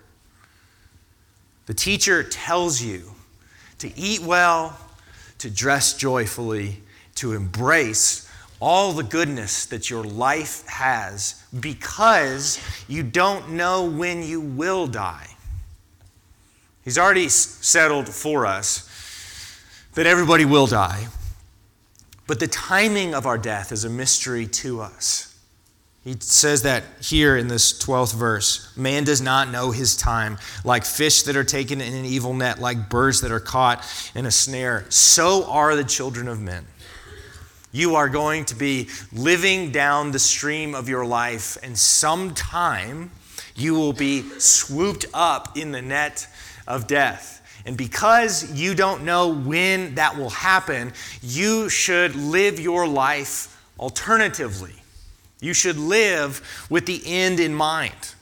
The 1.65 1.73
teacher 1.73 2.23
tells 2.23 2.81
you 2.81 3.11
to 3.79 3.97
eat 3.97 4.21
well, 4.21 4.77
to 5.39 5.49
dress 5.49 5.95
joyfully, 5.97 6.81
to 7.15 7.33
embrace 7.33 8.29
all 8.59 8.93
the 8.93 9.03
goodness 9.03 9.65
that 9.65 9.89
your 9.89 10.03
life 10.03 10.65
has 10.67 11.43
because 11.59 12.59
you 12.87 13.03
don't 13.03 13.51
know 13.51 13.85
when 13.85 14.23
you 14.23 14.39
will 14.39 14.87
die. 14.87 15.27
He's 16.83 16.97
already 16.97 17.29
settled 17.29 18.07
for 18.07 18.45
us 18.45 18.89
that 19.95 20.05
everybody 20.05 20.45
will 20.45 20.67
die, 20.67 21.07
but 22.27 22.39
the 22.39 22.47
timing 22.47 23.13
of 23.13 23.25
our 23.25 23.37
death 23.37 23.71
is 23.71 23.85
a 23.85 23.89
mystery 23.89 24.45
to 24.47 24.81
us. 24.81 25.34
He 26.05 26.15
says 26.19 26.61
that 26.61 26.83
here 27.01 27.35
in 27.35 27.47
this 27.47 27.73
12th 27.73 28.13
verse 28.13 28.77
man 28.77 29.05
does 29.05 29.21
not 29.21 29.49
know 29.49 29.71
his 29.71 29.97
time. 29.97 30.37
Like 30.63 30.85
fish 30.85 31.23
that 31.23 31.35
are 31.35 31.43
taken 31.43 31.81
in 31.81 31.95
an 31.95 32.05
evil 32.05 32.35
net, 32.35 32.59
like 32.59 32.89
birds 32.89 33.21
that 33.21 33.31
are 33.31 33.39
caught 33.39 33.83
in 34.13 34.27
a 34.27 34.31
snare, 34.31 34.85
so 34.89 35.49
are 35.49 35.75
the 35.75 35.83
children 35.83 36.27
of 36.27 36.39
men. 36.39 36.67
You 37.71 37.95
are 37.95 38.07
going 38.07 38.45
to 38.45 38.55
be 38.55 38.87
living 39.11 39.71
down 39.71 40.11
the 40.11 40.19
stream 40.19 40.75
of 40.75 40.87
your 40.87 41.07
life, 41.07 41.57
and 41.63 41.75
sometime 41.75 43.09
you 43.55 43.73
will 43.73 43.91
be 43.91 44.21
swooped 44.37 45.07
up 45.11 45.57
in 45.57 45.71
the 45.71 45.81
net 45.81 46.27
of 46.67 46.85
death. 46.85 47.41
And 47.65 47.75
because 47.75 48.53
you 48.53 48.75
don't 48.75 49.05
know 49.05 49.33
when 49.33 49.95
that 49.95 50.15
will 50.15 50.29
happen, 50.29 50.93
you 51.23 51.67
should 51.67 52.15
live 52.15 52.59
your 52.59 52.87
life 52.87 53.59
alternatively 53.79 54.75
you 55.45 55.53
should 55.53 55.77
live 55.77 56.65
with 56.69 56.85
the 56.85 57.01
end 57.05 57.39
in 57.39 57.53
mind, 57.53 58.13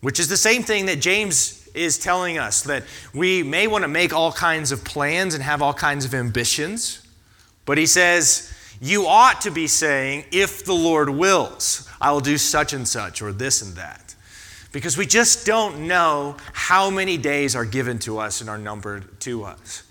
which 0.00 0.20
is 0.20 0.28
the 0.28 0.36
same 0.36 0.62
thing 0.62 0.86
that 0.86 1.00
James 1.00 1.68
is 1.74 1.98
telling 1.98 2.38
us 2.38 2.62
that 2.62 2.84
we 3.14 3.42
may 3.42 3.66
want 3.66 3.82
to 3.82 3.88
make 3.88 4.12
all 4.12 4.30
kinds 4.30 4.70
of 4.72 4.84
plans 4.84 5.34
and 5.34 5.42
have 5.42 5.62
all 5.62 5.72
kinds 5.72 6.04
of 6.04 6.14
ambitions, 6.14 7.06
but 7.64 7.78
he 7.78 7.86
says, 7.86 8.52
you 8.80 9.06
ought 9.06 9.40
to 9.42 9.50
be 9.50 9.66
saying, 9.66 10.24
if 10.32 10.64
the 10.64 10.74
Lord 10.74 11.08
wills, 11.08 11.88
I 12.00 12.10
will 12.10 12.20
do 12.20 12.36
such 12.36 12.72
and 12.72 12.86
such 12.86 13.22
or 13.22 13.32
this 13.32 13.62
and 13.62 13.76
that. 13.76 14.14
Because 14.72 14.96
we 14.96 15.06
just 15.06 15.46
don't 15.46 15.86
know 15.86 16.36
how 16.52 16.90
many 16.90 17.16
days 17.16 17.54
are 17.54 17.64
given 17.64 17.98
to 18.00 18.18
us 18.18 18.40
and 18.40 18.50
are 18.50 18.58
numbered 18.58 19.20
to 19.20 19.44
us. 19.44 19.84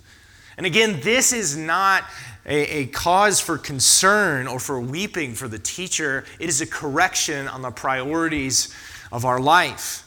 And 0.57 0.65
again, 0.65 0.99
this 1.01 1.31
is 1.31 1.55
not 1.55 2.03
a, 2.51 2.79
a, 2.79 2.85
cause 2.87 3.39
for 3.39 3.57
concern 3.57 4.45
or 4.45 4.59
for 4.59 4.77
weeping 4.77 5.35
for 5.35 5.47
the 5.47 5.57
teacher. 5.57 6.25
It 6.37 6.49
is 6.49 6.59
a 6.59 6.67
correction 6.67 7.47
on 7.47 7.61
the 7.61 7.71
priorities 7.71 8.75
of 9.09 9.23
our 9.23 9.39
life. 9.39 10.05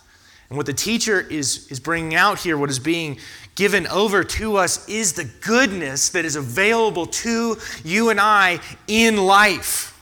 And 0.50 0.58
what 0.58 0.66
the 0.66 0.74
teacher 0.74 1.22
is, 1.22 1.66
is 1.70 1.80
bringing 1.80 2.14
out 2.14 2.38
here, 2.38 2.58
what 2.58 2.68
is 2.68 2.78
being 2.78 3.16
given 3.54 3.86
over 3.86 4.22
to 4.22 4.58
us, 4.58 4.86
is 4.90 5.14
the 5.14 5.24
goodness 5.24 6.10
that 6.10 6.26
is 6.26 6.36
available 6.36 7.06
to 7.06 7.56
you 7.82 8.10
and 8.10 8.20
I 8.20 8.60
in 8.88 9.16
life. 9.16 9.98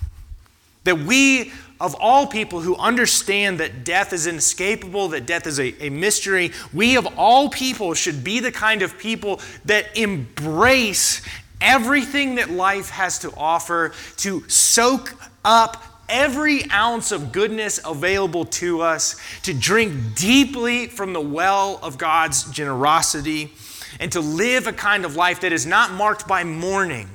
That 0.83 0.99
we, 0.99 1.53
of 1.81 1.95
all 2.01 2.27
people 2.27 2.61
who 2.61 2.75
understand 2.75 3.61
that 3.61 3.85
death 3.85 4.13
is 4.13 4.27
inescapable, 4.27 5.11
that 5.11 5.27
death 5.27 5.47
is 5.47 5.61
a, 5.61 5.87
a 5.87 5.91
mystery, 5.91 6.51
we 6.73 6.97
of 6.97 7.07
all 7.17 7.49
people 7.49 7.95
should 7.95 8.25
be 8.25 8.41
the 8.41 8.51
kind 8.51 8.83
of 8.83 8.99
people 8.99 9.41
that 9.65 9.97
embrace 9.97 11.23
everything 11.63 12.35
that 12.35 12.51
life 12.51 12.91
has 12.91 13.21
to 13.21 13.33
offer, 13.37 13.93
to 14.19 14.47
soak 14.49 15.15
up 15.45 15.83
every 16.09 16.71
ounce 16.71 17.11
of 17.11 17.33
goodness 17.33 17.81
available 17.87 18.45
to 18.45 18.83
us, 18.83 19.17
to 19.43 19.55
drink 19.55 20.15
deeply 20.15 20.87
from 20.87 21.13
the 21.13 21.21
well 21.21 21.79
of 21.83 21.97
God's 21.97 22.51
generosity, 22.51 23.53
and 23.99 24.13
to 24.13 24.21
live 24.21 24.67
a 24.67 24.73
kind 24.73 25.05
of 25.05 25.17
life 25.17 25.41
that 25.41 25.53
is 25.53 25.65
not 25.65 25.93
marked 25.93 26.29
by 26.29 26.45
mourning, 26.45 27.09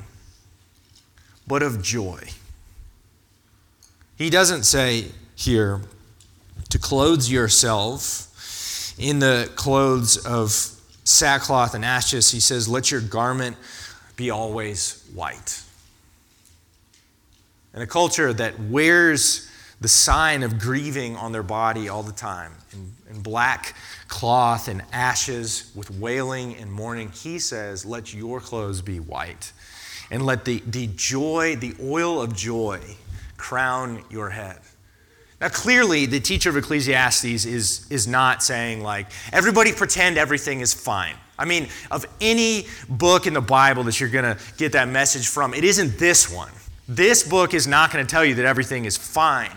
but 1.45 1.61
of 1.61 1.81
joy. 1.81 2.21
He 4.17 4.29
doesn't 4.29 4.63
say 4.63 5.11
here 5.35 5.81
to 6.69 6.79
clothe 6.79 7.25
yourself 7.25 8.93
in 8.97 9.19
the 9.19 9.49
clothes 9.55 10.17
of 10.17 10.71
sackcloth 11.03 11.75
and 11.75 11.85
ashes. 11.85 12.31
He 12.31 12.39
says, 12.39 12.67
Let 12.67 12.89
your 12.89 13.01
garment 13.01 13.57
be 14.17 14.31
always 14.31 15.09
white. 15.13 15.61
In 17.73 17.81
a 17.81 17.87
culture 17.87 18.33
that 18.33 18.59
wears 18.59 19.49
the 19.79 19.87
sign 19.87 20.41
of 20.41 20.57
grieving 20.57 21.15
on 21.15 21.31
their 21.31 21.43
body 21.43 21.87
all 21.87 22.01
the 22.01 22.11
time, 22.11 22.51
in, 22.73 22.91
in 23.11 23.21
black 23.21 23.75
cloth 24.07 24.67
and 24.67 24.81
ashes 24.91 25.71
with 25.75 25.91
wailing 25.91 26.55
and 26.55 26.71
mourning, 26.71 27.11
he 27.11 27.37
says, 27.37 27.85
Let 27.85 28.13
your 28.13 28.41
clothes 28.41 28.81
be 28.81 28.99
white. 28.99 29.53
And 30.09 30.25
let 30.25 30.45
the, 30.45 30.63
the 30.65 30.87
joy, 30.87 31.55
the 31.57 31.75
oil 31.81 32.21
of 32.21 32.35
joy, 32.35 32.81
crown 33.35 34.03
your 34.09 34.29
head. 34.31 34.59
Now, 35.39 35.49
clearly, 35.49 36.07
the 36.07 36.19
teacher 36.19 36.49
of 36.49 36.57
Ecclesiastes 36.57 37.45
is, 37.45 37.85
is 37.91 38.07
not 38.07 38.41
saying, 38.41 38.81
like, 38.81 39.07
everybody 39.31 39.71
pretend 39.71 40.17
everything 40.17 40.61
is 40.61 40.73
fine. 40.73 41.15
I 41.39 41.45
mean, 41.45 41.67
of 41.91 42.05
any 42.19 42.65
book 42.89 43.27
in 43.27 43.33
the 43.33 43.41
Bible 43.41 43.83
that 43.83 43.99
you're 43.99 44.09
going 44.09 44.35
to 44.35 44.41
get 44.57 44.71
that 44.71 44.87
message 44.87 45.27
from, 45.27 45.53
it 45.53 45.63
isn't 45.63 45.99
this 45.99 46.31
one. 46.31 46.51
This 46.87 47.27
book 47.27 47.53
is 47.53 47.67
not 47.67 47.91
going 47.91 48.05
to 48.05 48.09
tell 48.09 48.25
you 48.25 48.35
that 48.35 48.45
everything 48.45 48.85
is 48.85 48.97
fine. 48.97 49.51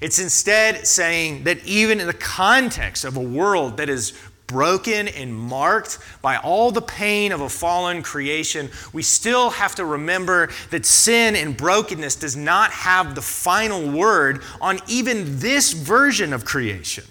It's 0.00 0.18
instead 0.18 0.86
saying 0.86 1.44
that 1.44 1.64
even 1.64 2.00
in 2.00 2.08
the 2.08 2.12
context 2.12 3.04
of 3.04 3.16
a 3.16 3.20
world 3.20 3.76
that 3.76 3.88
is 3.88 4.12
broken 4.48 5.08
and 5.08 5.34
marked 5.34 5.98
by 6.20 6.36
all 6.36 6.70
the 6.70 6.82
pain 6.82 7.32
of 7.32 7.40
a 7.40 7.48
fallen 7.48 8.02
creation, 8.02 8.68
we 8.92 9.02
still 9.02 9.50
have 9.50 9.74
to 9.76 9.84
remember 9.84 10.50
that 10.70 10.84
sin 10.84 11.34
and 11.36 11.56
brokenness 11.56 12.16
does 12.16 12.36
not 12.36 12.70
have 12.72 13.14
the 13.14 13.22
final 13.22 13.90
word 13.90 14.42
on 14.60 14.78
even 14.88 15.38
this 15.38 15.72
version 15.72 16.32
of 16.32 16.44
creation. 16.44 17.04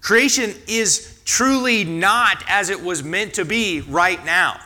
Creation 0.00 0.52
is 0.66 1.11
truly 1.24 1.84
not 1.84 2.42
as 2.48 2.70
it 2.70 2.82
was 2.82 3.02
meant 3.02 3.34
to 3.34 3.44
be 3.44 3.80
right 3.80 4.24
now. 4.24 4.60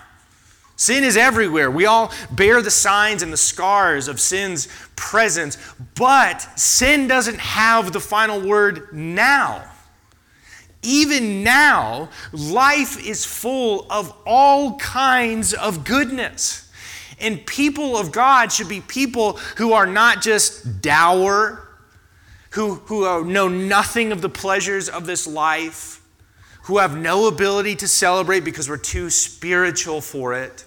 Sin 0.77 1.05
is 1.05 1.17
everywhere. 1.17 1.71
We 1.71 1.87
all 1.87 2.13
bear 2.31 2.61
the 2.61 2.71
signs 2.71 3.23
and 3.23 3.33
the 3.33 3.39
scars 3.39 4.09
of 4.09 4.21
sin's 4.21 4.69
presence, 4.95 5.57
but 5.95 6.39
sin 6.59 7.09
doesn't 7.09 7.39
have 7.39 7.93
the 7.93 8.01
final 8.01 8.41
word 8.41 8.93
now. 8.93 9.65
Even 10.83 11.43
now, 11.43 12.11
life 12.33 13.05
is 13.05 13.25
full 13.25 13.87
of 13.91 14.15
all 14.27 14.77
kinds 14.77 15.55
of 15.55 15.85
goodness. 15.85 16.71
And 17.19 17.45
people 17.47 17.97
of 17.97 18.13
God 18.13 18.53
should 18.53 18.69
be 18.69 18.83
people 18.83 19.39
who 19.57 19.73
are 19.73 19.87
not 19.87 20.21
just 20.21 20.83
dour 20.83 21.67
who, 22.57 22.77
who 22.87 23.23
know 23.27 23.49
nothing 23.49 24.13
of 24.13 24.23
the 24.23 24.31
pleasures 24.31 24.89
of 24.89 25.05
this 25.05 25.27
life, 25.27 25.96
who 26.67 26.79
have 26.79 26.97
no 26.97 27.29
ability 27.29 27.77
to 27.77 27.87
celebrate 27.87 28.41
because 28.41 28.69
we're 28.69 28.77
too 28.77 29.09
spiritual 29.09 30.01
for 30.01 30.35
it. 30.35 30.65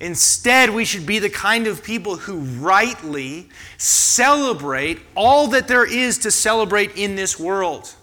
Instead, 0.00 0.70
we 0.70 0.86
should 0.86 1.04
be 1.04 1.18
the 1.18 1.28
kind 1.28 1.66
of 1.66 1.82
people 1.82 2.16
who 2.16 2.38
rightly 2.38 3.50
celebrate 3.76 4.98
all 5.14 5.48
that 5.48 5.68
there 5.68 5.84
is 5.84 6.16
to 6.18 6.30
celebrate 6.30 6.96
in 6.96 7.14
this 7.14 7.38
world. 7.38 7.94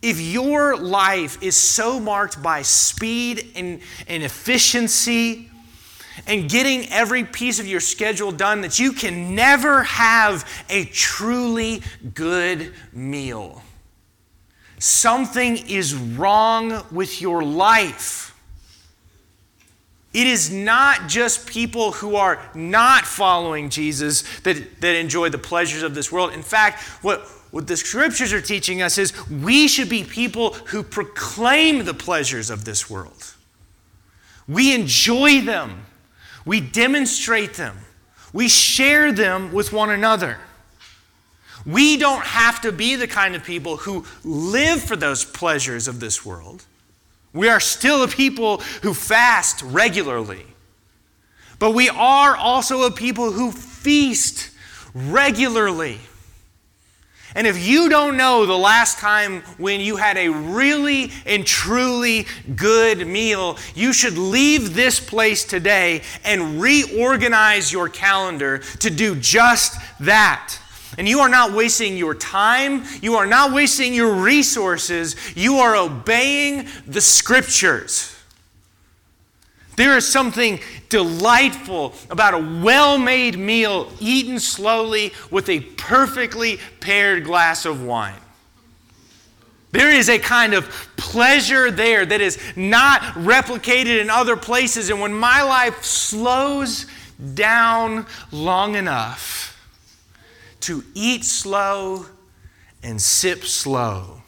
If 0.00 0.20
your 0.20 0.76
life 0.76 1.42
is 1.42 1.56
so 1.56 1.98
marked 1.98 2.40
by 2.40 2.62
speed 2.62 3.50
and, 3.56 3.80
and 4.06 4.22
efficiency 4.22 5.50
and 6.28 6.48
getting 6.48 6.88
every 6.90 7.24
piece 7.24 7.58
of 7.58 7.66
your 7.66 7.80
schedule 7.80 8.30
done 8.30 8.60
that 8.60 8.78
you 8.78 8.92
can 8.92 9.34
never 9.34 9.82
have 9.82 10.48
a 10.70 10.84
truly 10.84 11.82
good 12.14 12.72
meal. 12.92 13.63
Something 14.84 15.56
is 15.66 15.94
wrong 15.94 16.84
with 16.90 17.22
your 17.22 17.42
life. 17.42 18.38
It 20.12 20.26
is 20.26 20.52
not 20.52 21.08
just 21.08 21.46
people 21.46 21.92
who 21.92 22.16
are 22.16 22.38
not 22.54 23.06
following 23.06 23.70
Jesus 23.70 24.24
that, 24.40 24.82
that 24.82 24.94
enjoy 24.94 25.30
the 25.30 25.38
pleasures 25.38 25.82
of 25.82 25.94
this 25.94 26.12
world. 26.12 26.34
In 26.34 26.42
fact, 26.42 26.82
what, 27.02 27.22
what 27.50 27.66
the 27.66 27.78
scriptures 27.78 28.34
are 28.34 28.42
teaching 28.42 28.82
us 28.82 28.98
is 28.98 29.14
we 29.30 29.68
should 29.68 29.88
be 29.88 30.04
people 30.04 30.52
who 30.52 30.82
proclaim 30.82 31.86
the 31.86 31.94
pleasures 31.94 32.50
of 32.50 32.66
this 32.66 32.90
world. 32.90 33.32
We 34.46 34.74
enjoy 34.74 35.40
them, 35.40 35.86
we 36.44 36.60
demonstrate 36.60 37.54
them, 37.54 37.78
we 38.34 38.48
share 38.48 39.12
them 39.12 39.50
with 39.50 39.72
one 39.72 39.88
another. 39.88 40.36
We 41.66 41.96
don't 41.96 42.24
have 42.24 42.60
to 42.62 42.72
be 42.72 42.96
the 42.96 43.06
kind 43.08 43.34
of 43.34 43.44
people 43.44 43.78
who 43.78 44.04
live 44.22 44.82
for 44.82 44.96
those 44.96 45.24
pleasures 45.24 45.88
of 45.88 46.00
this 46.00 46.24
world. 46.24 46.64
We 47.32 47.48
are 47.48 47.60
still 47.60 48.02
a 48.02 48.08
people 48.08 48.58
who 48.82 48.94
fast 48.94 49.62
regularly. 49.62 50.46
But 51.58 51.70
we 51.70 51.88
are 51.88 52.36
also 52.36 52.82
a 52.82 52.90
people 52.90 53.32
who 53.32 53.50
feast 53.50 54.50
regularly. 54.94 55.98
And 57.34 57.48
if 57.48 57.66
you 57.66 57.88
don't 57.88 58.16
know 58.16 58.46
the 58.46 58.56
last 58.56 58.98
time 58.98 59.42
when 59.58 59.80
you 59.80 59.96
had 59.96 60.16
a 60.16 60.28
really 60.28 61.10
and 61.26 61.44
truly 61.44 62.26
good 62.54 63.04
meal, 63.06 63.58
you 63.74 63.92
should 63.92 64.16
leave 64.16 64.74
this 64.74 65.00
place 65.00 65.44
today 65.44 66.02
and 66.24 66.60
reorganize 66.60 67.72
your 67.72 67.88
calendar 67.88 68.58
to 68.58 68.90
do 68.90 69.16
just 69.16 69.80
that. 69.98 70.56
And 70.98 71.08
you 71.08 71.20
are 71.20 71.28
not 71.28 71.52
wasting 71.52 71.96
your 71.96 72.14
time, 72.14 72.84
you 73.02 73.16
are 73.16 73.26
not 73.26 73.52
wasting 73.52 73.94
your 73.94 74.12
resources, 74.14 75.16
you 75.36 75.56
are 75.56 75.76
obeying 75.76 76.68
the 76.86 77.00
scriptures. 77.00 78.14
There 79.76 79.96
is 79.96 80.06
something 80.06 80.60
delightful 80.88 81.94
about 82.10 82.34
a 82.34 82.62
well 82.62 82.96
made 82.98 83.38
meal 83.38 83.90
eaten 83.98 84.38
slowly 84.38 85.12
with 85.30 85.48
a 85.48 85.60
perfectly 85.60 86.58
paired 86.80 87.24
glass 87.24 87.64
of 87.64 87.82
wine. 87.82 88.20
There 89.72 89.90
is 89.90 90.08
a 90.08 90.20
kind 90.20 90.54
of 90.54 90.68
pleasure 90.96 91.72
there 91.72 92.06
that 92.06 92.20
is 92.20 92.38
not 92.54 93.00
replicated 93.14 94.00
in 94.00 94.08
other 94.08 94.36
places. 94.36 94.88
And 94.88 95.00
when 95.00 95.12
my 95.12 95.42
life 95.42 95.82
slows 95.82 96.86
down 97.34 98.06
long 98.30 98.76
enough, 98.76 99.53
to 100.64 100.82
eat 100.94 101.24
slow 101.24 102.06
and 102.82 103.00
sip 103.00 103.44
slow. 103.44 104.22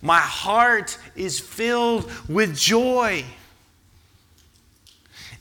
My 0.00 0.18
heart 0.18 0.98
is 1.14 1.38
filled 1.38 2.10
with 2.28 2.56
joy. 2.56 3.24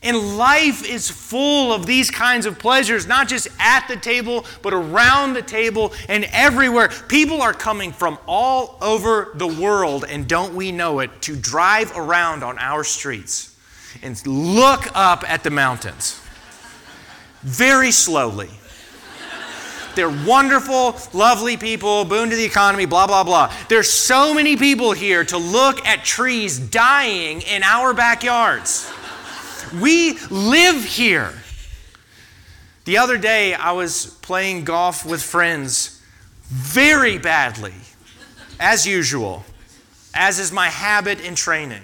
And 0.03 0.37
life 0.37 0.87
is 0.87 1.09
full 1.09 1.73
of 1.73 1.85
these 1.85 2.09
kinds 2.09 2.45
of 2.45 2.57
pleasures, 2.57 3.07
not 3.07 3.27
just 3.27 3.47
at 3.59 3.87
the 3.87 3.95
table, 3.95 4.45
but 4.61 4.73
around 4.73 5.33
the 5.33 5.41
table 5.41 5.93
and 6.07 6.25
everywhere. 6.31 6.89
People 7.07 7.41
are 7.41 7.53
coming 7.53 7.91
from 7.91 8.17
all 8.27 8.77
over 8.81 9.31
the 9.35 9.47
world, 9.47 10.05
and 10.07 10.27
don't 10.27 10.55
we 10.55 10.71
know 10.71 10.99
it, 10.99 11.21
to 11.23 11.35
drive 11.35 11.95
around 11.95 12.43
on 12.43 12.57
our 12.57 12.83
streets 12.83 13.55
and 14.01 14.25
look 14.25 14.87
up 14.95 15.27
at 15.29 15.43
the 15.43 15.51
mountains 15.51 16.19
very 17.41 17.91
slowly 17.91 18.49
they're 19.95 20.09
wonderful, 20.25 20.95
lovely 21.13 21.57
people, 21.57 22.05
boon 22.05 22.29
to 22.29 22.35
the 22.35 22.43
economy, 22.43 22.85
blah, 22.85 23.07
blah, 23.07 23.23
blah. 23.23 23.53
There's 23.69 23.89
so 23.89 24.33
many 24.33 24.57
people 24.57 24.91
here 24.91 25.23
to 25.25 25.37
look 25.37 25.85
at 25.85 26.03
trees 26.03 26.59
dying 26.59 27.41
in 27.41 27.63
our 27.63 27.93
backyards. 27.93 28.91
We 29.79 30.17
live 30.29 30.83
here. 30.83 31.33
The 32.85 32.97
other 32.97 33.17
day, 33.17 33.53
I 33.53 33.73
was 33.73 34.07
playing 34.21 34.63
golf 34.63 35.05
with 35.05 35.21
friends 35.21 36.01
very 36.45 37.17
badly, 37.17 37.73
as 38.59 38.85
usual, 38.87 39.45
as 40.13 40.39
is 40.39 40.51
my 40.51 40.67
habit 40.67 41.21
in 41.21 41.35
training. 41.35 41.83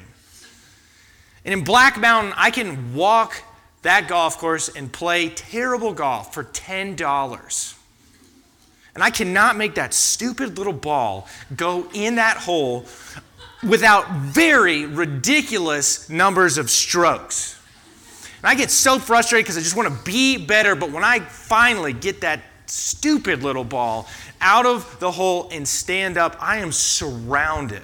And 1.46 1.54
in 1.54 1.63
Black 1.63 1.98
Mountain, 1.98 2.34
I 2.36 2.52
can 2.52 2.93
walk 2.93 3.41
that 3.84 4.10
golf 4.10 4.38
course 4.38 4.67
and 4.67 4.91
play 4.91 5.30
terrible 5.30 5.93
golf 5.93 6.34
for 6.34 6.43
$10. 6.43 7.77
And 8.98 9.04
I 9.04 9.12
cannot 9.12 9.58
make 9.58 9.76
that 9.76 9.94
stupid 9.94 10.58
little 10.58 10.74
ball 10.74 11.28
go 11.56 11.88
in 11.94 12.16
that 12.16 12.38
hole 12.38 12.84
without 13.70 14.10
very 14.10 14.88
ridiculous 14.88 16.10
numbers 16.10 16.58
of 16.58 16.72
strokes. 16.72 17.60
And 18.38 18.48
I 18.48 18.56
get 18.56 18.72
so 18.72 18.98
frustrated 18.98 19.46
because 19.46 19.56
I 19.56 19.62
just 19.62 19.76
want 19.76 19.88
to 19.88 20.04
be 20.04 20.38
better, 20.38 20.74
but 20.74 20.90
when 20.90 21.04
I 21.04 21.20
finally 21.20 21.94
get 21.94 22.22
that 22.22 22.42
stupid 22.66 23.44
little 23.44 23.64
ball 23.64 24.08
out 24.42 24.66
of 24.66 25.00
the 25.00 25.12
hole 25.12 25.48
and 25.52 25.68
stand 25.68 26.18
up, 26.18 26.36
I 26.40 26.58
am 26.58 26.72
surrounded 26.72 27.84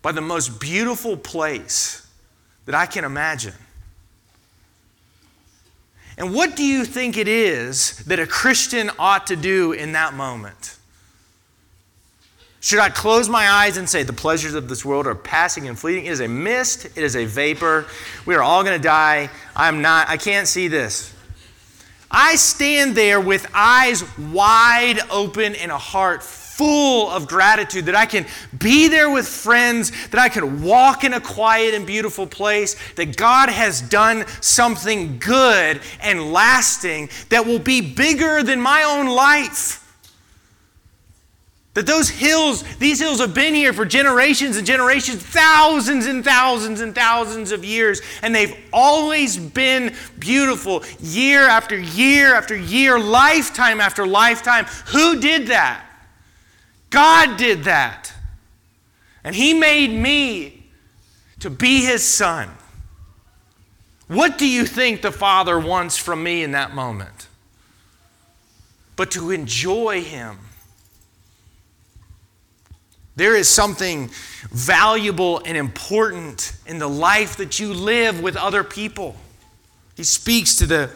by 0.00 0.12
the 0.12 0.20
most 0.20 0.60
beautiful 0.60 1.16
place 1.16 2.06
that 2.66 2.76
I 2.76 2.86
can 2.86 3.02
imagine. 3.02 3.54
And 6.18 6.34
what 6.34 6.56
do 6.56 6.64
you 6.64 6.84
think 6.84 7.16
it 7.16 7.28
is 7.28 7.98
that 8.06 8.18
a 8.18 8.26
Christian 8.26 8.90
ought 8.98 9.26
to 9.28 9.36
do 9.36 9.72
in 9.72 9.92
that 9.92 10.14
moment? 10.14 10.76
Should 12.60 12.78
I 12.78 12.90
close 12.90 13.28
my 13.28 13.48
eyes 13.48 13.76
and 13.76 13.88
say, 13.88 14.04
The 14.04 14.12
pleasures 14.12 14.54
of 14.54 14.68
this 14.68 14.84
world 14.84 15.06
are 15.06 15.16
passing 15.16 15.66
and 15.66 15.76
fleeting? 15.76 16.06
It 16.06 16.12
is 16.12 16.20
a 16.20 16.28
mist, 16.28 16.84
it 16.84 16.98
is 17.02 17.16
a 17.16 17.24
vapor. 17.24 17.86
We 18.24 18.36
are 18.36 18.42
all 18.42 18.62
going 18.62 18.80
to 18.80 18.82
die. 18.82 19.30
I'm 19.56 19.82
not, 19.82 20.08
I 20.08 20.16
can't 20.16 20.46
see 20.46 20.68
this. 20.68 21.12
I 22.08 22.36
stand 22.36 22.94
there 22.94 23.20
with 23.20 23.50
eyes 23.54 24.04
wide 24.18 25.00
open 25.10 25.54
and 25.56 25.72
a 25.72 25.78
heart 25.78 26.22
full 26.56 27.10
of 27.10 27.26
gratitude 27.26 27.86
that 27.86 27.94
I 27.94 28.06
can 28.06 28.26
be 28.58 28.88
there 28.88 29.10
with 29.10 29.26
friends, 29.26 29.90
that 30.08 30.20
I 30.20 30.28
can 30.28 30.62
walk 30.62 31.02
in 31.02 31.14
a 31.14 31.20
quiet 31.20 31.74
and 31.74 31.86
beautiful 31.86 32.26
place, 32.26 32.76
that 32.94 33.16
God 33.16 33.48
has 33.48 33.80
done 33.80 34.26
something 34.40 35.18
good 35.18 35.80
and 36.00 36.32
lasting 36.32 37.08
that 37.30 37.46
will 37.46 37.58
be 37.58 37.80
bigger 37.80 38.42
than 38.42 38.60
my 38.60 38.82
own 38.82 39.06
life. 39.06 39.78
That 41.74 41.86
those 41.86 42.10
hills, 42.10 42.64
these 42.76 43.00
hills 43.00 43.18
have 43.20 43.32
been 43.32 43.54
here 43.54 43.72
for 43.72 43.86
generations 43.86 44.58
and 44.58 44.66
generations, 44.66 45.22
thousands 45.22 46.04
and 46.04 46.22
thousands 46.22 46.82
and 46.82 46.94
thousands 46.94 47.50
of 47.50 47.64
years, 47.64 48.02
and 48.20 48.34
they've 48.34 48.54
always 48.74 49.38
been 49.38 49.94
beautiful 50.18 50.84
year 51.00 51.48
after 51.48 51.78
year 51.78 52.34
after 52.34 52.54
year, 52.54 52.98
lifetime 52.98 53.80
after 53.80 54.06
lifetime. 54.06 54.66
Who 54.88 55.18
did 55.18 55.46
that? 55.46 55.86
God 56.92 57.38
did 57.38 57.64
that. 57.64 58.12
And 59.24 59.34
He 59.34 59.54
made 59.54 59.90
me 59.90 60.66
to 61.40 61.50
be 61.50 61.84
His 61.84 62.04
son. 62.04 62.50
What 64.06 64.38
do 64.38 64.46
you 64.46 64.66
think 64.66 65.02
the 65.02 65.10
Father 65.10 65.58
wants 65.58 65.96
from 65.96 66.22
me 66.22 66.44
in 66.44 66.52
that 66.52 66.74
moment? 66.74 67.26
But 68.94 69.10
to 69.12 69.30
enjoy 69.30 70.02
Him. 70.02 70.38
There 73.16 73.34
is 73.36 73.48
something 73.48 74.10
valuable 74.50 75.42
and 75.44 75.56
important 75.56 76.52
in 76.66 76.78
the 76.78 76.88
life 76.88 77.36
that 77.36 77.58
you 77.58 77.72
live 77.72 78.20
with 78.20 78.36
other 78.36 78.64
people. 78.64 79.16
He 79.96 80.04
speaks 80.04 80.56
to 80.56 80.66
the 80.66 80.90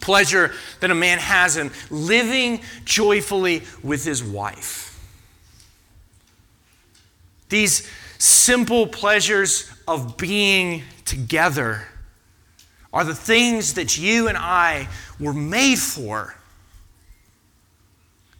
pleasure 0.00 0.52
that 0.80 0.90
a 0.90 0.94
man 0.94 1.18
has 1.18 1.56
in 1.56 1.70
living 1.90 2.60
joyfully 2.84 3.64
with 3.82 4.04
his 4.04 4.22
wife. 4.22 4.89
These 7.50 7.88
simple 8.18 8.86
pleasures 8.86 9.70
of 9.86 10.16
being 10.16 10.84
together 11.04 11.86
are 12.92 13.04
the 13.04 13.14
things 13.14 13.74
that 13.74 13.98
you 13.98 14.28
and 14.28 14.38
I 14.38 14.88
were 15.18 15.34
made 15.34 15.78
for. 15.78 16.34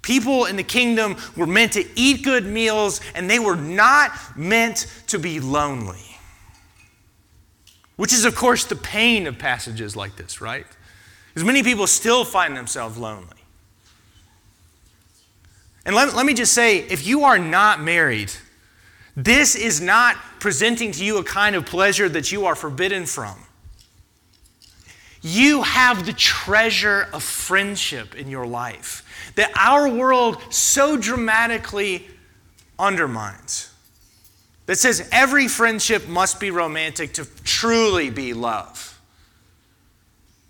People 0.02 0.46
in 0.46 0.56
the 0.56 0.62
kingdom 0.62 1.16
were 1.36 1.46
meant 1.46 1.72
to 1.74 1.84
eat 1.94 2.24
good 2.24 2.46
meals, 2.46 3.00
and 3.14 3.28
they 3.28 3.38
were 3.38 3.56
not 3.56 4.12
meant 4.36 4.86
to 5.08 5.18
be 5.18 5.40
lonely. 5.40 6.16
Which 7.96 8.12
is, 8.12 8.24
of 8.24 8.34
course, 8.34 8.64
the 8.64 8.76
pain 8.76 9.26
of 9.26 9.38
passages 9.38 9.94
like 9.94 10.16
this, 10.16 10.40
right? 10.40 10.66
Because 11.28 11.44
many 11.44 11.62
people 11.62 11.86
still 11.86 12.24
find 12.24 12.56
themselves 12.56 12.96
lonely. 12.96 13.36
And 15.84 15.94
let, 15.94 16.14
let 16.14 16.26
me 16.26 16.34
just 16.34 16.52
say 16.52 16.78
if 16.78 17.06
you 17.06 17.24
are 17.24 17.38
not 17.38 17.80
married, 17.80 18.32
this 19.16 19.54
is 19.54 19.80
not 19.80 20.16
presenting 20.38 20.92
to 20.92 21.04
you 21.04 21.18
a 21.18 21.24
kind 21.24 21.56
of 21.56 21.66
pleasure 21.66 22.08
that 22.08 22.30
you 22.32 22.46
are 22.46 22.54
forbidden 22.54 23.06
from. 23.06 23.36
You 25.22 25.62
have 25.62 26.06
the 26.06 26.12
treasure 26.14 27.08
of 27.12 27.22
friendship 27.22 28.14
in 28.14 28.28
your 28.28 28.46
life 28.46 29.04
that 29.36 29.50
our 29.54 29.88
world 29.88 30.40
so 30.50 30.96
dramatically 30.96 32.08
undermines. 32.78 33.70
that 34.66 34.78
says 34.78 35.08
every 35.12 35.48
friendship 35.48 36.06
must 36.08 36.38
be 36.38 36.50
romantic 36.50 37.12
to 37.14 37.26
truly 37.44 38.08
be 38.08 38.32
love. 38.32 38.89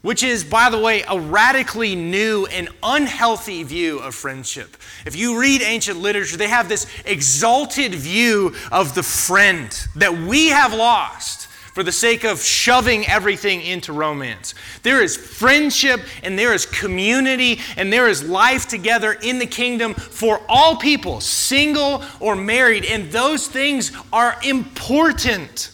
Which 0.03 0.23
is, 0.23 0.45
by 0.45 0.71
the 0.71 0.79
way, 0.79 1.03
a 1.07 1.21
radically 1.21 1.95
new 1.95 2.47
and 2.47 2.71
unhealthy 2.83 3.63
view 3.65 3.99
of 3.99 4.15
friendship. 4.15 4.77
If 5.05 5.15
you 5.15 5.39
read 5.39 5.61
ancient 5.61 5.99
literature, 5.99 6.39
they 6.39 6.49
have 6.49 6.71
this 6.71 6.87
exalted 7.05 7.95
view 7.95 8.55
of 8.73 8.95
the 8.95 9.03
friend 9.03 9.71
that 9.97 10.13
we 10.13 10.49
have 10.49 10.73
lost 10.73 11.49
for 11.75 11.83
the 11.83 11.93
sake 11.93 12.25
of 12.25 12.41
shoving 12.41 13.07
everything 13.07 13.63
into 13.63 13.93
romance. 13.93 14.55
There 14.83 15.03
is 15.03 15.17
friendship 15.17 16.01
and 16.23 16.39
there 16.39 16.53
is 16.53 16.67
community 16.67 17.61
and 17.77 17.93
there 17.93 18.09
is 18.09 18.29
life 18.29 18.69
together 18.69 19.13
in 19.23 19.39
the 19.39 19.47
kingdom 19.47 19.95
for 19.95 20.41
all 20.49 20.77
people, 20.77 21.21
single 21.21 22.03
or 22.19 22.35
married, 22.35 22.85
and 22.85 23.11
those 23.13 23.47
things 23.47 23.93
are 24.13 24.37
important. 24.43 25.73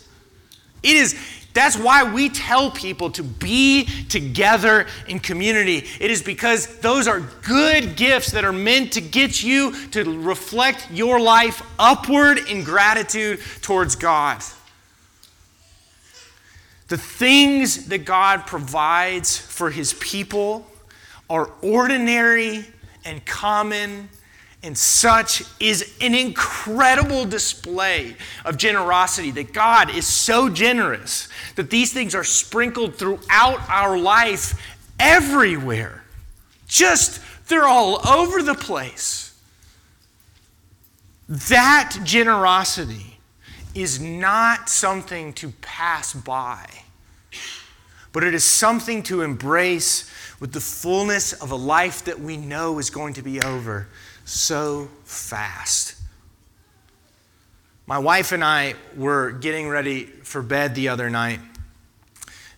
It 0.83 0.97
is 0.97 1.15
that's 1.57 1.79
why 1.79 2.05
we 2.05 2.29
tell 2.29 2.71
people 2.71 3.11
to 3.13 3.23
be 3.23 3.87
together 4.09 4.87
in 5.09 5.19
community. 5.19 5.85
It 5.99 6.11
is 6.11 6.23
because 6.23 6.67
those 6.81 7.09
are 7.09 7.21
good 7.43 7.97
gifts 7.97 8.33
that 8.33 8.45
are 8.45 8.53
meant 8.53 8.93
to 8.93 9.01
get 9.01 9.43
you 9.43 9.75
to 9.93 10.05
reflect 10.21 10.91
your 10.93 11.19
life 11.19 11.63
upward 11.79 12.39
in 12.51 12.63
gratitude 12.63 13.41
towards 13.63 13.97
God. 13.97 14.43
The 16.89 16.99
things 16.99 17.87
that 17.87 18.05
God 18.05 18.47
provides 18.47 19.39
for 19.39 19.71
his 19.71 19.95
people 19.95 20.67
are 21.31 21.51
ordinary 21.63 22.67
and 23.07 23.25
common, 23.25 24.11
and 24.63 24.77
such 24.77 25.45
is 25.61 25.97
an 26.01 26.15
incredible 26.15 27.25
display 27.25 28.17
of 28.45 28.57
generosity 28.57 29.31
that 29.33 29.53
God 29.53 29.91
is 29.91 30.07
so 30.07 30.49
generous 30.49 31.29
that 31.55 31.71
these 31.71 31.93
things 31.93 32.15
are 32.15 32.25
sprinkled 32.25 32.97
throughout 32.97 33.61
our 33.69 33.97
life 33.97 34.61
everywhere. 34.99 36.03
Just, 36.67 37.21
they're 37.49 37.67
all 37.67 38.07
over 38.09 38.43
the 38.43 38.55
place. 38.55 39.39
That 41.29 41.99
generosity 42.05 43.19
is 43.75 44.01
not 44.01 44.69
something 44.69 45.33
to 45.35 45.51
pass 45.61 46.15
by, 46.15 46.67
but 48.13 48.25
it 48.25 48.35
is 48.35 48.45
something 48.45 49.03
to 49.05 49.23
embrace 49.23 50.11
with 50.41 50.53
the 50.53 50.61
fullness 50.61 51.35
of 51.35 51.51
a 51.51 51.57
life 51.57 52.05
that 52.05 52.19
we 52.19 52.37
know 52.37 52.79
is 52.79 52.91
going 52.91 53.15
to 53.15 53.23
be 53.23 53.41
over 53.43 53.87
so 54.27 54.89
fast. 55.05 55.95
My 57.87 57.99
wife 57.99 58.33
and 58.33 58.45
I 58.45 58.75
were 58.97 59.31
getting 59.31 59.69
ready 59.69 60.05
for 60.05 60.43
bed 60.43 60.75
the 60.75 60.89
other 60.89 61.09
night, 61.09 61.41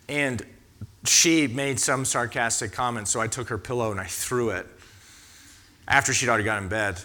and 0.09 0.45
she 1.05 1.47
made 1.47 1.79
some 1.79 2.05
sarcastic 2.05 2.73
comment, 2.73 3.07
so 3.07 3.21
I 3.21 3.29
took 3.29 3.51
her 3.51 3.59
pillow 3.59 3.91
and 3.91 4.01
I 4.01 4.07
threw 4.07 4.51
it 4.51 4.67
after 5.87 6.13
she'd 6.13 6.29
already 6.29 6.45
got 6.45 6.63
in 6.63 6.69
bed. 6.69 7.01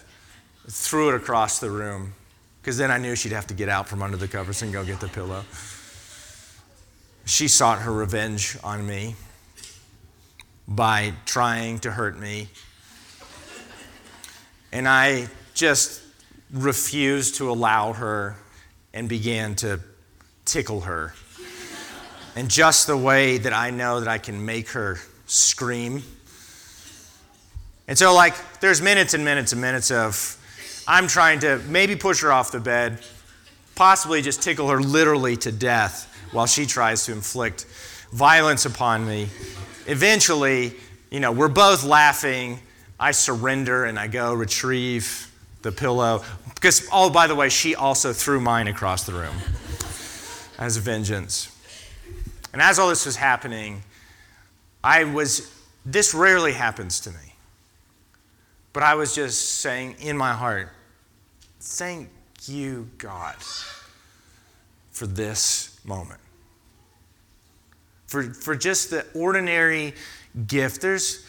Threw 0.69 1.09
it 1.09 1.15
across 1.15 1.59
the 1.59 1.69
room 1.69 2.13
because 2.61 2.77
then 2.77 2.89
I 2.89 2.97
knew 2.97 3.15
she'd 3.15 3.33
have 3.33 3.47
to 3.47 3.53
get 3.53 3.67
out 3.67 3.87
from 3.87 4.01
under 4.01 4.17
the 4.17 4.27
covers 4.27 4.61
and 4.61 4.71
go 4.71 4.85
get 4.85 5.01
the 5.01 5.09
pillow. 5.09 5.43
She 7.25 7.49
sought 7.49 7.81
her 7.81 7.91
revenge 7.91 8.57
on 8.63 8.85
me 8.87 9.15
by 10.67 11.13
trying 11.25 11.79
to 11.79 11.91
hurt 11.91 12.17
me. 12.17 12.47
And 14.73 14.87
I 14.87 15.27
just 15.53 16.01
refused 16.51 17.35
to 17.35 17.51
allow 17.51 17.93
her 17.93 18.35
and 18.91 19.07
began 19.07 19.53
to 19.57 19.79
tickle 20.45 20.81
her. 20.81 21.13
and 22.35 22.49
just 22.49 22.87
the 22.87 22.97
way 22.97 23.37
that 23.37 23.53
I 23.53 23.69
know 23.69 23.99
that 23.99 24.09
I 24.09 24.17
can 24.17 24.43
make 24.43 24.69
her 24.69 24.97
scream. 25.27 26.01
And 27.87 27.95
so, 27.95 28.15
like, 28.15 28.33
there's 28.61 28.81
minutes 28.81 29.13
and 29.13 29.23
minutes 29.23 29.51
and 29.51 29.61
minutes 29.61 29.91
of 29.91 30.83
I'm 30.87 31.07
trying 31.07 31.39
to 31.41 31.59
maybe 31.67 31.95
push 31.95 32.21
her 32.23 32.31
off 32.31 32.51
the 32.51 32.59
bed, 32.59 32.97
possibly 33.75 34.23
just 34.23 34.41
tickle 34.41 34.69
her 34.69 34.81
literally 34.81 35.37
to 35.37 35.51
death 35.51 36.09
while 36.31 36.47
she 36.47 36.65
tries 36.65 37.05
to 37.05 37.11
inflict 37.11 37.65
violence 38.11 38.65
upon 38.65 39.05
me. 39.05 39.27
Eventually, 39.85 40.73
you 41.11 41.19
know, 41.19 41.31
we're 41.31 41.47
both 41.47 41.83
laughing. 41.83 42.59
I 42.99 43.11
surrender 43.11 43.85
and 43.85 43.99
I 43.99 44.07
go 44.07 44.33
retrieve 44.33 45.31
the 45.61 45.71
pillow. 45.71 46.23
Because, 46.53 46.87
oh, 46.91 47.09
by 47.09 47.27
the 47.27 47.35
way, 47.35 47.49
she 47.49 47.75
also 47.75 48.13
threw 48.13 48.39
mine 48.39 48.67
across 48.67 49.05
the 49.05 49.13
room 49.13 49.35
as 50.57 50.77
vengeance. 50.77 51.49
And 52.53 52.61
as 52.61 52.77
all 52.77 52.89
this 52.89 53.05
was 53.05 53.15
happening, 53.15 53.83
I 54.83 55.05
was, 55.05 55.51
this 55.85 56.13
rarely 56.13 56.53
happens 56.53 56.99
to 57.01 57.09
me. 57.09 57.35
But 58.73 58.83
I 58.83 58.95
was 58.95 59.15
just 59.15 59.59
saying 59.59 59.95
in 59.99 60.17
my 60.17 60.33
heart, 60.33 60.69
thank 61.59 62.09
you, 62.45 62.89
God, 62.97 63.35
for 64.91 65.07
this 65.07 65.79
moment. 65.85 66.19
For, 68.07 68.23
for 68.33 68.55
just 68.55 68.89
the 68.89 69.05
ordinary 69.15 69.93
gift. 70.47 70.81
There's 70.81 71.25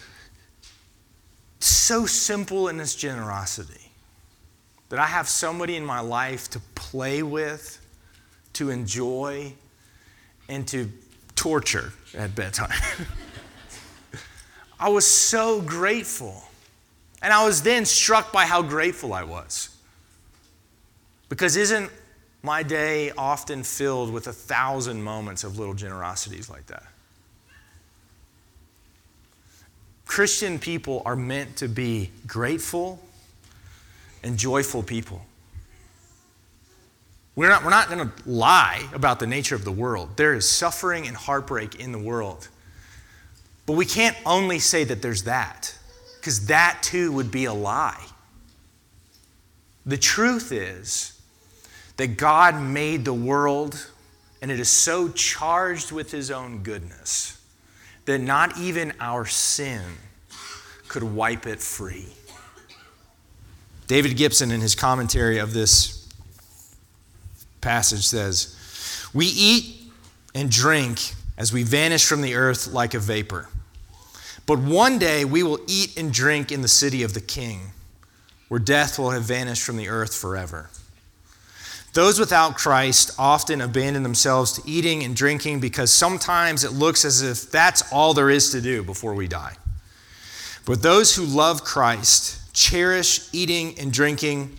so 1.67 2.07
simple 2.07 2.69
in 2.69 2.81
its 2.81 2.95
generosity 2.95 3.91
that 4.89 4.99
I 4.99 5.07
have 5.07 5.29
somebody 5.29 5.77
in 5.77 5.85
my 5.85 6.01
life 6.01 6.49
to 6.51 6.61
play 6.75 7.23
with, 7.23 7.81
to 8.55 8.71
enjoy, 8.71 9.53
and 10.49 10.67
to 10.69 10.91
torture 11.35 11.93
at 12.17 12.35
bedtime. 12.35 12.71
I 14.79 14.89
was 14.89 15.07
so 15.07 15.61
grateful. 15.61 16.43
And 17.23 17.33
I 17.33 17.47
was 17.47 17.63
then 17.63 17.87
struck 17.87 18.33
by 18.33 18.45
how 18.45 18.61
grateful 18.61 19.15
I 19.15 19.25
was. 19.25 19.75
Because 21.31 21.57
isn't 21.57 21.91
my 22.43 22.63
day 22.63 23.11
often 23.17 23.63
filled 23.63 24.13
with 24.13 24.27
a 24.27 24.33
thousand 24.33 25.03
moments 25.03 25.43
of 25.43 25.59
little 25.59 25.75
generosities 25.75 26.51
like 26.51 26.67
that? 26.67 26.85
Christian 30.15 30.61
people 30.61 31.03
are 31.05 31.17
meant 31.17 31.57
to 31.57 31.67
be 31.67 32.09
grateful 32.25 33.01
and 34.23 34.39
joyful 34.39 34.81
people. 34.81 35.27
We're 37.35 37.49
not, 37.49 37.65
we're 37.65 37.71
not 37.71 37.91
going 37.91 38.09
to 38.09 38.13
lie 38.25 38.87
about 38.93 39.19
the 39.19 39.27
nature 39.27 39.57
of 39.57 39.65
the 39.65 39.73
world. 39.73 40.17
There 40.17 40.35
is 40.35 40.49
suffering 40.49 41.09
and 41.09 41.17
heartbreak 41.17 41.81
in 41.81 41.91
the 41.91 41.99
world. 41.99 42.47
But 43.67 43.73
we 43.73 43.85
can't 43.85 44.17
only 44.25 44.61
say 44.61 44.85
that 44.85 45.03
there's 45.03 45.25
that 45.25 45.77
because 46.21 46.47
that 46.47 46.79
too 46.81 47.11
would 47.11 47.33
be 47.33 47.47
a 47.47 47.53
lie. 47.53 48.07
The 49.85 49.99
truth 49.99 50.53
is 50.53 51.21
that 51.97 52.17
God 52.17 52.63
made 52.63 53.05
the 53.05 53.13
world 53.13 53.85
and 54.41 54.53
it 54.53 54.61
is 54.61 54.71
so 54.71 55.09
charged 55.09 55.91
with 55.91 56.13
his 56.13 56.31
own 56.31 56.63
goodness 56.63 57.45
that 58.05 58.21
not 58.21 58.57
even 58.59 58.93
our 59.01 59.27
sin 59.27 59.83
could 60.95 61.03
wipe 61.03 61.45
it 61.45 61.59
free. 61.59 62.07
David 63.89 64.17
Gibson, 64.17 64.53
in 64.53 64.61
his 64.61 64.77
commentary 64.77 65.39
of 65.39 65.53
this 65.53 66.09
passage, 67.61 68.07
says, 68.07 68.57
We 69.13 69.27
eat 69.27 69.91
and 70.37 70.49
drink 70.49 71.01
as 71.37 71.53
we 71.53 71.65
vanish 71.65 72.07
from 72.07 72.23
the 72.23 72.37
earth 72.37 72.69
like 72.69 72.95
a 72.95 73.01
vapor. 73.01 73.49
But 74.47 74.61
one 74.61 75.01
day 75.01 75.25
we 75.25 75.43
will 75.43 75.59
eat 75.67 75.99
and 75.99 76.13
drink 76.13 76.53
in 76.53 76.63
the 76.63 76.69
city 76.69 77.03
of 77.03 77.13
the 77.13 77.21
King, 77.21 77.73
where 78.47 78.61
death 78.61 78.97
will 78.97 79.11
have 79.11 79.25
vanished 79.25 79.65
from 79.65 79.77
the 79.77 79.89
earth 79.89 80.15
forever. 80.15 80.71
Those 81.93 82.21
without 82.21 82.57
Christ 82.57 83.11
often 83.19 83.61
abandon 83.61 84.05
themselves 84.05 84.53
to 84.53 84.63
eating 84.65 85.03
and 85.03 85.17
drinking 85.17 85.59
because 85.59 85.91
sometimes 85.91 86.63
it 86.63 86.71
looks 86.71 87.05
as 87.05 87.21
if 87.21 87.51
that's 87.51 87.83
all 87.93 88.15
there 88.15 88.31
is 88.31 88.51
to 88.51 88.61
do 88.61 88.85
before 88.85 89.15
we 89.15 89.27
die. 89.27 89.57
But 90.67 90.83
those 90.83 91.15
who 91.15 91.25
love 91.25 91.65
Christ 91.65 92.55
cherish 92.55 93.29
eating 93.33 93.79
and 93.79 93.93
drinking 93.93 94.59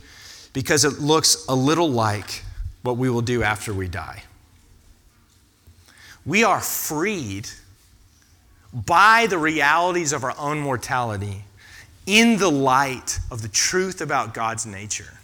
because 0.53 0.85
it 0.85 0.99
looks 0.99 1.45
a 1.47 1.55
little 1.55 1.89
like 1.89 2.43
what 2.83 2.97
we 2.97 3.09
will 3.09 3.21
do 3.21 3.41
after 3.41 3.73
we 3.73 3.87
die. 3.87 4.23
We 6.25 6.43
are 6.43 6.61
freed 6.61 7.49
by 8.73 9.27
the 9.27 9.37
realities 9.37 10.11
of 10.11 10.23
our 10.23 10.35
own 10.37 10.59
mortality 10.59 11.43
in 12.05 12.37
the 12.37 12.51
light 12.51 13.19
of 13.31 13.41
the 13.41 13.47
truth 13.47 14.01
about 14.01 14.33
God's 14.33 14.65
nature 14.65 15.19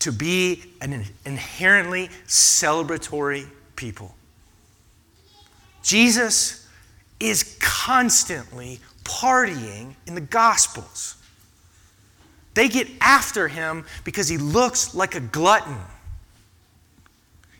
to 0.00 0.12
be 0.12 0.62
an 0.80 1.04
inherently 1.24 2.08
celebratory 2.26 3.46
people. 3.76 4.14
Jesus 5.82 6.68
is 7.20 7.56
constantly 7.60 8.80
partying 9.04 9.94
in 10.06 10.14
the 10.14 10.20
Gospels. 10.20 11.16
They 12.54 12.68
get 12.68 12.88
after 13.00 13.48
him 13.48 13.84
because 14.04 14.28
he 14.28 14.38
looks 14.38 14.94
like 14.94 15.14
a 15.14 15.20
glutton. 15.20 15.78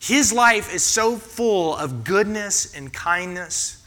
His 0.01 0.33
life 0.33 0.73
is 0.73 0.83
so 0.83 1.17
full 1.17 1.77
of 1.77 2.05
goodness 2.05 2.75
and 2.75 2.93
kindness 2.93 3.83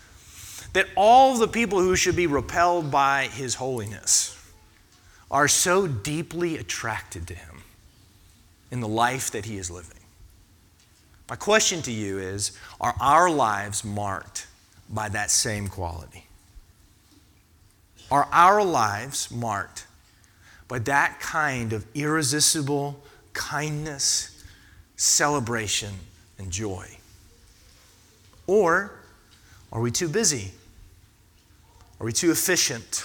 that 0.73 0.87
all 0.95 1.37
the 1.37 1.47
people 1.47 1.79
who 1.79 1.95
should 1.95 2.15
be 2.15 2.27
repelled 2.27 2.91
by 2.91 3.25
his 3.27 3.55
holiness 3.55 4.37
are 5.31 5.47
so 5.47 5.87
deeply 5.87 6.57
attracted 6.57 7.27
to 7.27 7.33
him 7.33 7.63
in 8.71 8.79
the 8.79 8.87
life 8.87 9.31
that 9.31 9.45
he 9.45 9.57
is 9.57 9.71
living. 9.71 9.97
My 11.29 11.35
question 11.35 11.81
to 11.83 11.91
you 11.91 12.19
is 12.19 12.57
Are 12.79 12.95
our 12.99 13.29
lives 13.29 13.83
marked 13.83 14.47
by 14.89 15.09
that 15.09 15.31
same 15.31 15.67
quality? 15.67 16.26
Are 18.09 18.27
our 18.31 18.63
lives 18.63 19.29
marked 19.31 19.85
by 20.67 20.79
that 20.79 21.19
kind 21.19 21.73
of 21.73 21.85
irresistible 21.93 23.01
kindness, 23.33 24.43
celebration, 24.95 25.93
and 26.37 26.51
joy? 26.51 26.87
Or 28.47 28.91
are 29.71 29.81
we 29.81 29.91
too 29.91 30.07
busy? 30.07 30.51
Are 31.99 32.05
we 32.05 32.13
too 32.13 32.31
efficient? 32.31 33.03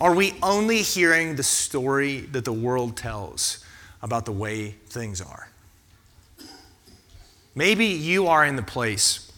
Are 0.00 0.14
we 0.14 0.34
only 0.42 0.78
hearing 0.82 1.36
the 1.36 1.42
story 1.42 2.20
that 2.32 2.44
the 2.44 2.52
world 2.52 2.96
tells 2.96 3.64
about 4.02 4.24
the 4.24 4.32
way 4.32 4.70
things 4.88 5.20
are? 5.20 5.48
Maybe 7.54 7.86
you 7.86 8.28
are 8.28 8.44
in 8.44 8.56
the 8.56 8.62
place 8.62 9.32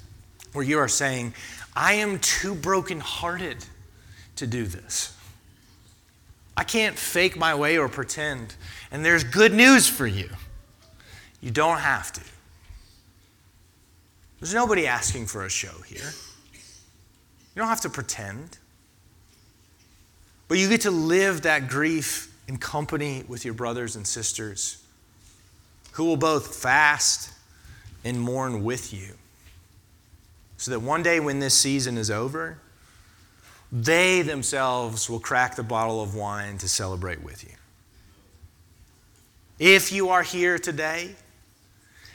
where 0.53 0.65
you 0.65 0.79
are 0.79 0.89
saying, 0.89 1.35
I 1.77 1.95
am 1.95 2.19
too 2.19 2.55
brokenhearted 2.55 3.65
to 4.39 4.47
do 4.47 4.65
this. 4.65 5.17
I 6.57 6.65
can't 6.65 6.99
fake 6.99 7.37
my 7.37 7.55
way 7.55 7.79
or 7.79 7.89
pretend. 7.89 8.55
And 8.91 9.05
there's 9.05 9.23
good 9.23 9.53
news 9.53 9.89
for 9.89 10.07
you. 10.07 10.29
You 11.41 11.51
don't 11.51 11.79
have 11.79 12.13
to. 12.15 12.21
There's 14.41 14.55
nobody 14.55 14.87
asking 14.87 15.27
for 15.27 15.45
a 15.45 15.49
show 15.49 15.83
here. 15.87 16.11
You 16.53 17.63
don't 17.63 17.69
have 17.69 17.81
to 17.83 17.91
pretend. 17.91 18.59
But 20.49 20.59
you 20.59 20.69
get 20.69 20.81
to 20.83 20.91
live 20.91 21.43
that 21.43 21.69
grief 21.69 22.35
in 22.49 22.57
company 22.57 23.25
with 23.29 23.45
your 23.45 23.55
brothers 23.55 23.95
and 23.95 24.07
sisters 24.07 24.83
who 25.93 26.05
will 26.05 26.17
both 26.17 26.57
fast 26.57 27.33
and 28.05 28.21
mourn 28.21 28.65
with 28.65 28.93
you. 28.93 29.15
So 30.57 30.71
that 30.71 30.81
one 30.81 31.03
day 31.03 31.21
when 31.21 31.39
this 31.39 31.55
season 31.55 31.99
is 31.99 32.11
over, 32.11 32.59
they 33.71 34.23
themselves 34.23 35.11
will 35.11 35.21
crack 35.21 35.57
the 35.57 35.63
bottle 35.63 36.03
of 36.03 36.15
wine 36.15 36.59
to 36.59 36.69
celebrate 36.69 37.23
with 37.23 37.45
you. 37.45 37.51
If 39.59 39.93
you 39.93 40.09
are 40.11 40.23
here 40.23 40.59
today 40.59 41.15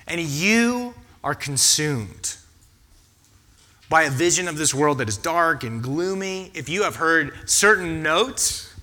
and 0.08 0.20
you 0.20 0.94
are 1.24 1.36
consumed 1.36 2.38
by 3.89 4.04
a 4.04 4.10
vision 4.10 4.48
of 4.48 4.58
this 4.58 4.74
world 4.74 4.98
that 4.98 5.08
is 5.08 5.18
dark 5.18 5.63
and 5.63 5.84
gloomy, 5.84 6.52
if 6.54 6.70
you 6.70 6.84
have 6.84 6.96
heard 6.96 7.34
certain 7.50 8.02
notes 8.02 8.74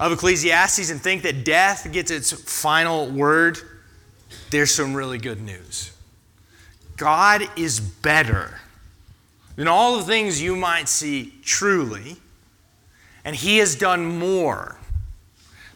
of 0.00 0.12
Ecclesiastes 0.12 0.90
and 0.90 1.00
think 1.00 1.22
that 1.22 1.44
death 1.44 1.92
gets 1.92 2.10
its 2.10 2.32
final 2.32 3.08
word, 3.10 3.58
there's 4.50 4.74
some 4.74 4.94
really 4.94 5.18
good 5.18 5.40
news. 5.40 5.92
God 6.96 7.42
is 7.56 7.78
better 7.78 8.60
than 9.60 9.68
all 9.68 9.98
the 9.98 10.04
things 10.04 10.40
you 10.40 10.56
might 10.56 10.88
see 10.88 11.34
truly, 11.42 12.16
and 13.26 13.36
He 13.36 13.58
has 13.58 13.76
done 13.76 14.06
more 14.18 14.78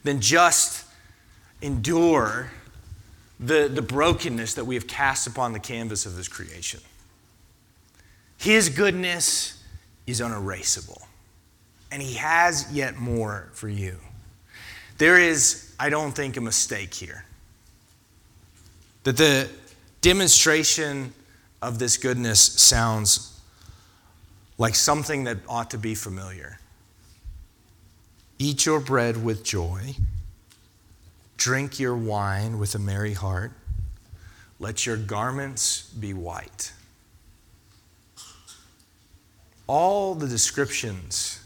than 0.04 0.22
just 0.22 0.86
endure 1.60 2.50
the, 3.38 3.68
the 3.68 3.82
brokenness 3.82 4.54
that 4.54 4.64
we 4.64 4.74
have 4.74 4.86
cast 4.86 5.26
upon 5.26 5.52
the 5.52 5.60
canvas 5.60 6.06
of 6.06 6.16
this 6.16 6.28
creation. 6.28 6.80
His 8.38 8.70
goodness 8.70 9.62
is 10.06 10.22
unerasable, 10.22 11.02
and 11.92 12.00
He 12.00 12.14
has 12.14 12.72
yet 12.72 12.96
more 12.96 13.50
for 13.52 13.68
you. 13.68 13.98
There 14.96 15.18
is, 15.18 15.74
I 15.78 15.90
don't 15.90 16.12
think, 16.12 16.38
a 16.38 16.40
mistake 16.40 16.94
here. 16.94 17.26
That 19.02 19.18
the 19.18 19.46
demonstration 20.00 21.12
of 21.60 21.78
this 21.78 21.98
goodness 21.98 22.40
sounds 22.40 23.33
like 24.58 24.74
something 24.74 25.24
that 25.24 25.38
ought 25.48 25.70
to 25.70 25.78
be 25.78 25.94
familiar. 25.94 26.58
Eat 28.38 28.66
your 28.66 28.80
bread 28.80 29.22
with 29.22 29.44
joy, 29.44 29.94
drink 31.36 31.78
your 31.78 31.96
wine 31.96 32.58
with 32.58 32.74
a 32.74 32.78
merry 32.78 33.14
heart, 33.14 33.52
let 34.58 34.86
your 34.86 34.96
garments 34.96 35.82
be 35.90 36.12
white. 36.12 36.72
All 39.66 40.14
the 40.14 40.28
descriptions 40.28 41.42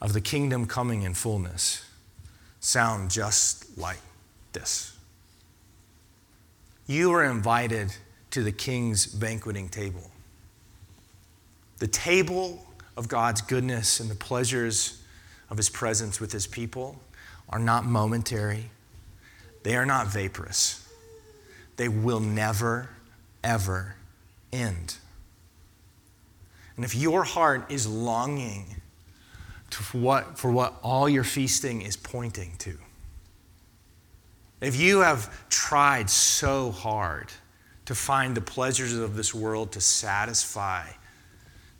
of 0.00 0.12
the 0.12 0.20
kingdom 0.20 0.66
coming 0.66 1.02
in 1.02 1.14
fullness 1.14 1.84
sound 2.60 3.10
just 3.10 3.76
like 3.78 4.00
this. 4.52 4.96
You 6.86 7.12
are 7.12 7.24
invited 7.24 7.94
to 8.30 8.42
the 8.42 8.52
king's 8.52 9.06
banqueting 9.06 9.68
table. 9.68 10.11
The 11.82 11.88
table 11.88 12.64
of 12.96 13.08
God's 13.08 13.40
goodness 13.40 13.98
and 13.98 14.08
the 14.08 14.14
pleasures 14.14 15.02
of 15.50 15.56
his 15.56 15.68
presence 15.68 16.20
with 16.20 16.30
his 16.30 16.46
people 16.46 17.00
are 17.48 17.58
not 17.58 17.84
momentary, 17.84 18.70
they 19.64 19.74
are 19.74 19.84
not 19.84 20.06
vaporous. 20.06 20.88
They 21.78 21.88
will 21.88 22.20
never, 22.20 22.88
ever 23.42 23.96
end. 24.52 24.94
And 26.76 26.84
if 26.84 26.94
your 26.94 27.24
heart 27.24 27.68
is 27.68 27.84
longing 27.84 28.76
for 29.68 29.98
what, 29.98 30.38
for 30.38 30.52
what 30.52 30.74
all 30.84 31.08
your 31.08 31.24
feasting 31.24 31.82
is 31.82 31.96
pointing 31.96 32.52
to. 32.58 32.78
If 34.60 34.78
you 34.78 35.00
have 35.00 35.48
tried 35.48 36.08
so 36.08 36.70
hard 36.70 37.32
to 37.86 37.96
find 37.96 38.36
the 38.36 38.40
pleasures 38.40 38.92
of 38.92 39.16
this 39.16 39.34
world 39.34 39.72
to 39.72 39.80
satisfy, 39.80 40.84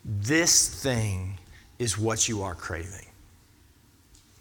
this 0.05 0.83
thing 0.83 1.39
is 1.79 1.99
what 1.99 2.29
you 2.29 2.43
are 2.43 2.55
craving. 2.55 3.07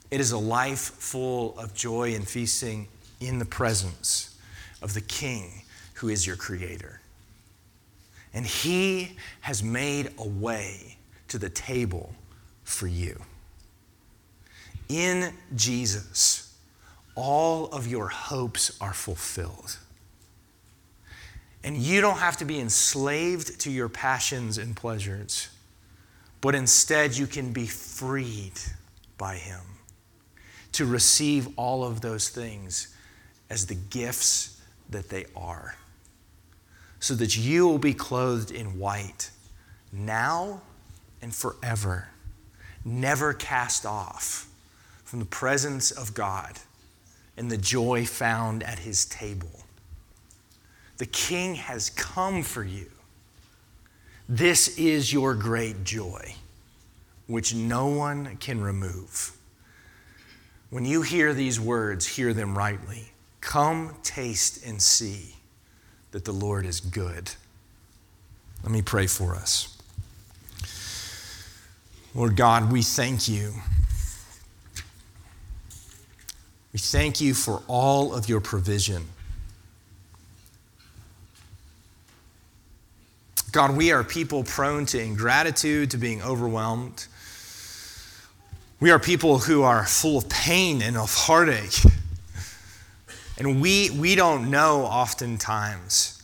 It 0.10 0.20
is 0.20 0.32
a 0.32 0.38
life 0.38 0.80
full 0.80 1.58
of 1.58 1.74
joy 1.74 2.16
and 2.16 2.28
feasting 2.28 2.88
in 3.20 3.40
the 3.40 3.46
presence 3.46 4.38
of 4.82 4.94
the 4.94 5.02
King 5.02 5.64
who 5.94 6.10
is 6.10 6.26
your 6.26 6.36
Creator. 6.36 7.00
And 8.34 8.46
He 8.46 9.18
has 9.42 9.64
made 9.64 10.12
a 10.18 10.28
way 10.28 10.98
to 11.30 11.38
the 11.38 11.50
table 11.50 12.14
for 12.64 12.88
you. 12.88 13.22
In 14.90 15.34
Jesus, 15.56 16.58
all 17.16 17.68
of 17.68 17.88
your 17.88 18.08
hopes 18.08 18.78
are 18.82 18.94
fulfilled. 18.94 19.78
And 21.64 21.78
you 21.78 22.02
don't 22.02 22.18
have 22.18 22.38
to 22.38 22.46
be 22.46 22.60
enslaved 22.60 23.60
to 23.62 23.72
your 23.72 23.90
passions 23.90 24.58
and 24.58 24.76
pleasures, 24.76 25.50
but 26.42 26.56
instead 26.56 27.16
you 27.18 27.28
can 27.28 27.54
be 27.54 27.68
freed 27.68 28.60
by 29.18 29.36
Him 29.36 29.62
to 30.72 30.86
receive 30.86 31.48
all 31.58 31.84
of 31.84 32.02
those 32.02 32.30
things 32.30 32.96
as 33.50 33.68
the 33.68 33.76
gifts 33.76 34.60
that 34.90 35.10
they 35.10 35.26
are, 35.36 35.76
so 37.00 37.14
that 37.16 37.38
you 37.38 37.68
will 37.68 37.78
be 37.78 37.94
clothed 37.94 38.52
in 38.52 38.80
white 38.80 39.30
now 39.92 40.62
and 41.22 41.36
forever, 41.36 42.08
never 42.86 43.34
cast 43.34 43.86
off 43.86 44.48
from 45.04 45.20
the 45.20 45.26
presence 45.26 45.92
of 45.92 46.14
God 46.14 46.60
and 47.38 47.52
the 47.52 47.58
joy 47.58 48.06
found 48.06 48.64
at 48.64 48.80
his 48.80 49.06
table. 49.06 49.62
The 51.02 51.08
king 51.08 51.56
has 51.56 51.90
come 51.90 52.44
for 52.44 52.64
you. 52.64 52.86
This 54.30 54.78
is 54.78 55.12
your 55.12 55.34
great 55.34 55.84
joy, 55.84 56.36
which 57.26 57.56
no 57.56 57.88
one 57.88 58.36
can 58.36 58.62
remove. 58.62 59.36
When 60.70 60.86
you 60.86 61.02
hear 61.02 61.34
these 61.34 61.60
words, 61.60 62.06
hear 62.06 62.36
them 62.36 62.56
rightly. 62.56 63.14
Come, 63.40 63.96
taste, 64.04 64.64
and 64.64 64.80
see 64.80 65.34
that 66.12 66.24
the 66.24 66.34
Lord 66.34 66.68
is 66.68 66.80
good. 66.80 67.32
Let 68.62 68.72
me 68.72 68.84
pray 68.84 69.08
for 69.08 69.34
us. 69.34 69.76
Lord 72.14 72.36
God, 72.36 72.72
we 72.72 72.84
thank 72.84 73.28
you 73.28 73.56
we 76.72 76.80
thank 76.80 77.20
you 77.20 77.34
for 77.34 77.64
all 77.68 78.14
of 78.14 78.30
your 78.30 78.40
provision. 78.40 79.08
God, 83.52 83.76
we 83.76 83.92
are 83.92 84.04
people 84.04 84.44
prone 84.44 84.86
to 84.88 85.02
ingratitude, 85.02 85.92
to 85.92 85.98
being 85.98 86.22
overwhelmed. 86.22 87.08
We 88.80 88.92
are 88.92 89.00
people 89.00 89.40
who 89.40 89.64
are 89.64 89.86
full 89.86 90.18
of 90.18 90.30
pain 90.30 90.82
and 90.82 90.98
of 90.98 91.14
heartache. 91.14 91.80
And 93.38 93.62
we, 93.62 93.90
we 93.90 94.16
don't 94.16 94.50
know 94.50 94.82
oftentimes 94.84 96.24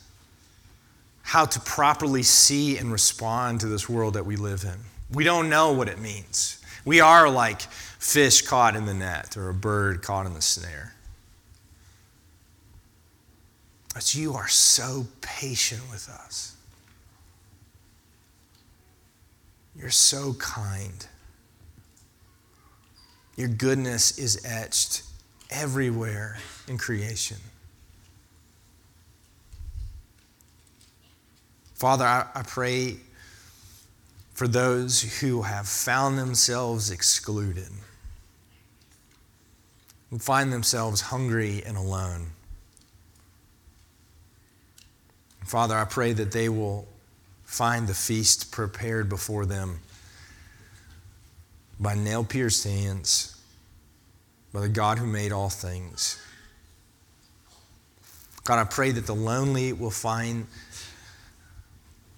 how 1.22 1.46
to 1.46 1.60
properly 1.60 2.24
see 2.24 2.78
and 2.78 2.92
respond 2.92 3.60
to 3.60 3.68
this 3.68 3.90
world 3.90 4.14
that 4.14 4.26
we 4.26 4.38
live 4.38 4.64
in. 4.64 4.80
We 5.12 5.24
don't 5.24 5.50
know 5.50 5.74
what 5.74 5.90
it 5.90 6.00
means. 6.00 6.64
We 6.86 7.02
are 7.02 7.30
like 7.30 7.62
fish 7.62 8.42
caught 8.44 8.76
in 8.76 8.86
the 8.86 8.94
net 8.94 9.36
or 9.36 9.50
a 9.50 9.54
bird 9.54 10.02
caught 10.02 10.26
in 10.26 10.34
the 10.34 10.42
snare. 10.42 10.94
But 13.94 14.16
you 14.16 14.36
are 14.36 14.48
so 14.48 15.08
patient 15.22 15.82
with 15.92 16.08
us. 16.10 16.57
You're 19.80 19.90
so 19.92 20.34
kind. 20.34 21.06
Your 23.36 23.48
goodness 23.48 24.18
is 24.18 24.44
etched 24.44 25.04
everywhere 25.52 26.38
in 26.68 26.78
creation. 26.78 27.38
Father, 31.76 32.06
I, 32.06 32.26
I, 32.34 32.42
pray 32.42 32.98
for 34.34 34.48
those 34.48 35.20
who 35.22 35.44
have 35.44 35.68
found 35.68 36.18
themselves 36.18 36.90
excluded, 36.90 37.70
who 40.10 40.18
find 40.18 40.52
themselves 40.52 41.02
hungry 41.02 41.62
and 41.64 41.78
alone. 41.78 42.32
Father, 45.46 45.78
I 45.78 45.86
pray 45.86 46.14
that 46.14 46.32
they 46.32 46.50
will 46.50 46.88
find 47.48 47.88
the 47.88 47.94
feast 47.94 48.52
prepared 48.52 49.08
before 49.10 49.46
them 49.46 49.80
by 51.80 51.96
nail 51.96 52.24
pierced 52.24 52.66
hands, 52.66 53.42
by 54.54 54.60
the 54.60 54.70
God 54.70 55.00
who 55.00 55.08
made 55.08 55.32
all 55.32 55.50
things. 55.50 56.22
God, 58.44 58.60
I 58.60 58.66
pray 58.66 58.92
that 58.92 59.08
the 59.08 59.16
lonely 59.16 59.74
will 59.74 59.90
find 59.90 60.46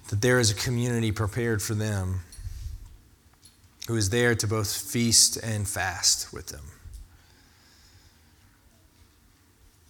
that 0.09 0.21
there 0.21 0.39
is 0.39 0.49
a 0.49 0.55
community 0.55 1.11
prepared 1.11 1.61
for 1.61 1.75
them 1.75 2.21
who 3.87 3.95
is 3.95 4.09
there 4.09 4.33
to 4.33 4.47
both 4.47 4.75
feast 4.75 5.37
and 5.37 5.67
fast 5.67 6.33
with 6.33 6.47
them. 6.47 6.65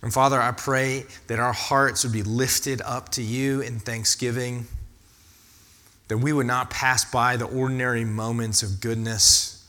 And 0.02 0.14
Father, 0.14 0.40
I 0.40 0.52
pray 0.52 1.06
that 1.28 1.40
our 1.40 1.54
hearts 1.54 2.04
would 2.04 2.14
be 2.14 2.24
lifted 2.24 2.82
up 2.82 3.10
to 3.10 3.22
you 3.22 3.62
in 3.62 3.80
thanksgiving, 3.80 4.68
that 6.10 6.18
we 6.18 6.34
would 6.34 6.48
not 6.48 6.70
pass 6.70 7.10
by 7.10 7.38
the 7.38 7.46
ordinary 7.46 8.04
moments 8.04 8.62
of 8.62 8.82
goodness 8.82 9.66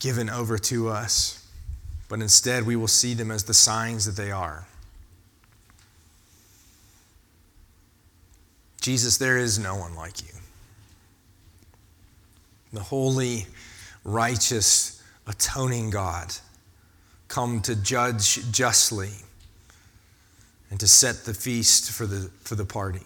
given 0.00 0.28
over 0.28 0.58
to 0.58 0.88
us, 0.88 1.46
but 2.08 2.20
instead 2.20 2.66
we 2.66 2.74
will 2.74 2.88
see 2.88 3.14
them 3.14 3.30
as 3.30 3.44
the 3.44 3.54
signs 3.54 4.06
that 4.06 4.20
they 4.20 4.32
are. 4.32 4.66
Jesus, 8.80 9.18
there 9.18 9.38
is 9.38 9.60
no 9.60 9.76
one 9.76 9.94
like 9.94 10.22
you. 10.22 10.34
The 12.72 12.80
holy, 12.80 13.46
righteous, 14.02 15.00
atoning 15.26 15.90
God 15.90 16.34
come 17.28 17.60
to 17.62 17.76
judge 17.76 18.50
justly 18.50 19.12
and 20.70 20.80
to 20.80 20.88
set 20.88 21.24
the 21.24 21.34
feast 21.34 21.92
for 21.92 22.06
the, 22.06 22.30
for 22.40 22.54
the 22.54 22.64
party. 22.64 23.02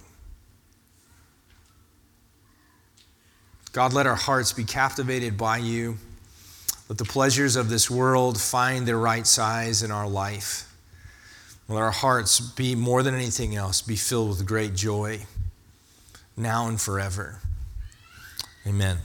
God, 3.77 3.93
let 3.93 4.07
our 4.07 4.17
hearts 4.17 4.55
be 4.55 4.65
captivated 4.65 5.37
by 5.37 5.59
you. 5.59 5.99
Let 6.89 6.97
the 6.97 7.05
pleasures 7.05 7.57
of 7.57 7.69
this 7.69 7.91
world 7.91 8.41
find 8.41 8.89
their 8.89 8.97
right 8.97 9.27
size 9.27 9.83
in 9.83 9.91
our 9.91 10.09
life. 10.09 10.75
Let 11.69 11.83
our 11.83 11.91
hearts 11.91 12.41
be, 12.41 12.75
more 12.75 13.03
than 13.03 13.15
anything 13.15 13.55
else, 13.55 13.83
be 13.83 13.97
filled 13.97 14.31
with 14.31 14.47
great 14.47 14.75
joy 14.75 15.27
now 16.39 16.69
and 16.69 16.81
forever. 16.81 17.41
Amen. 18.67 18.97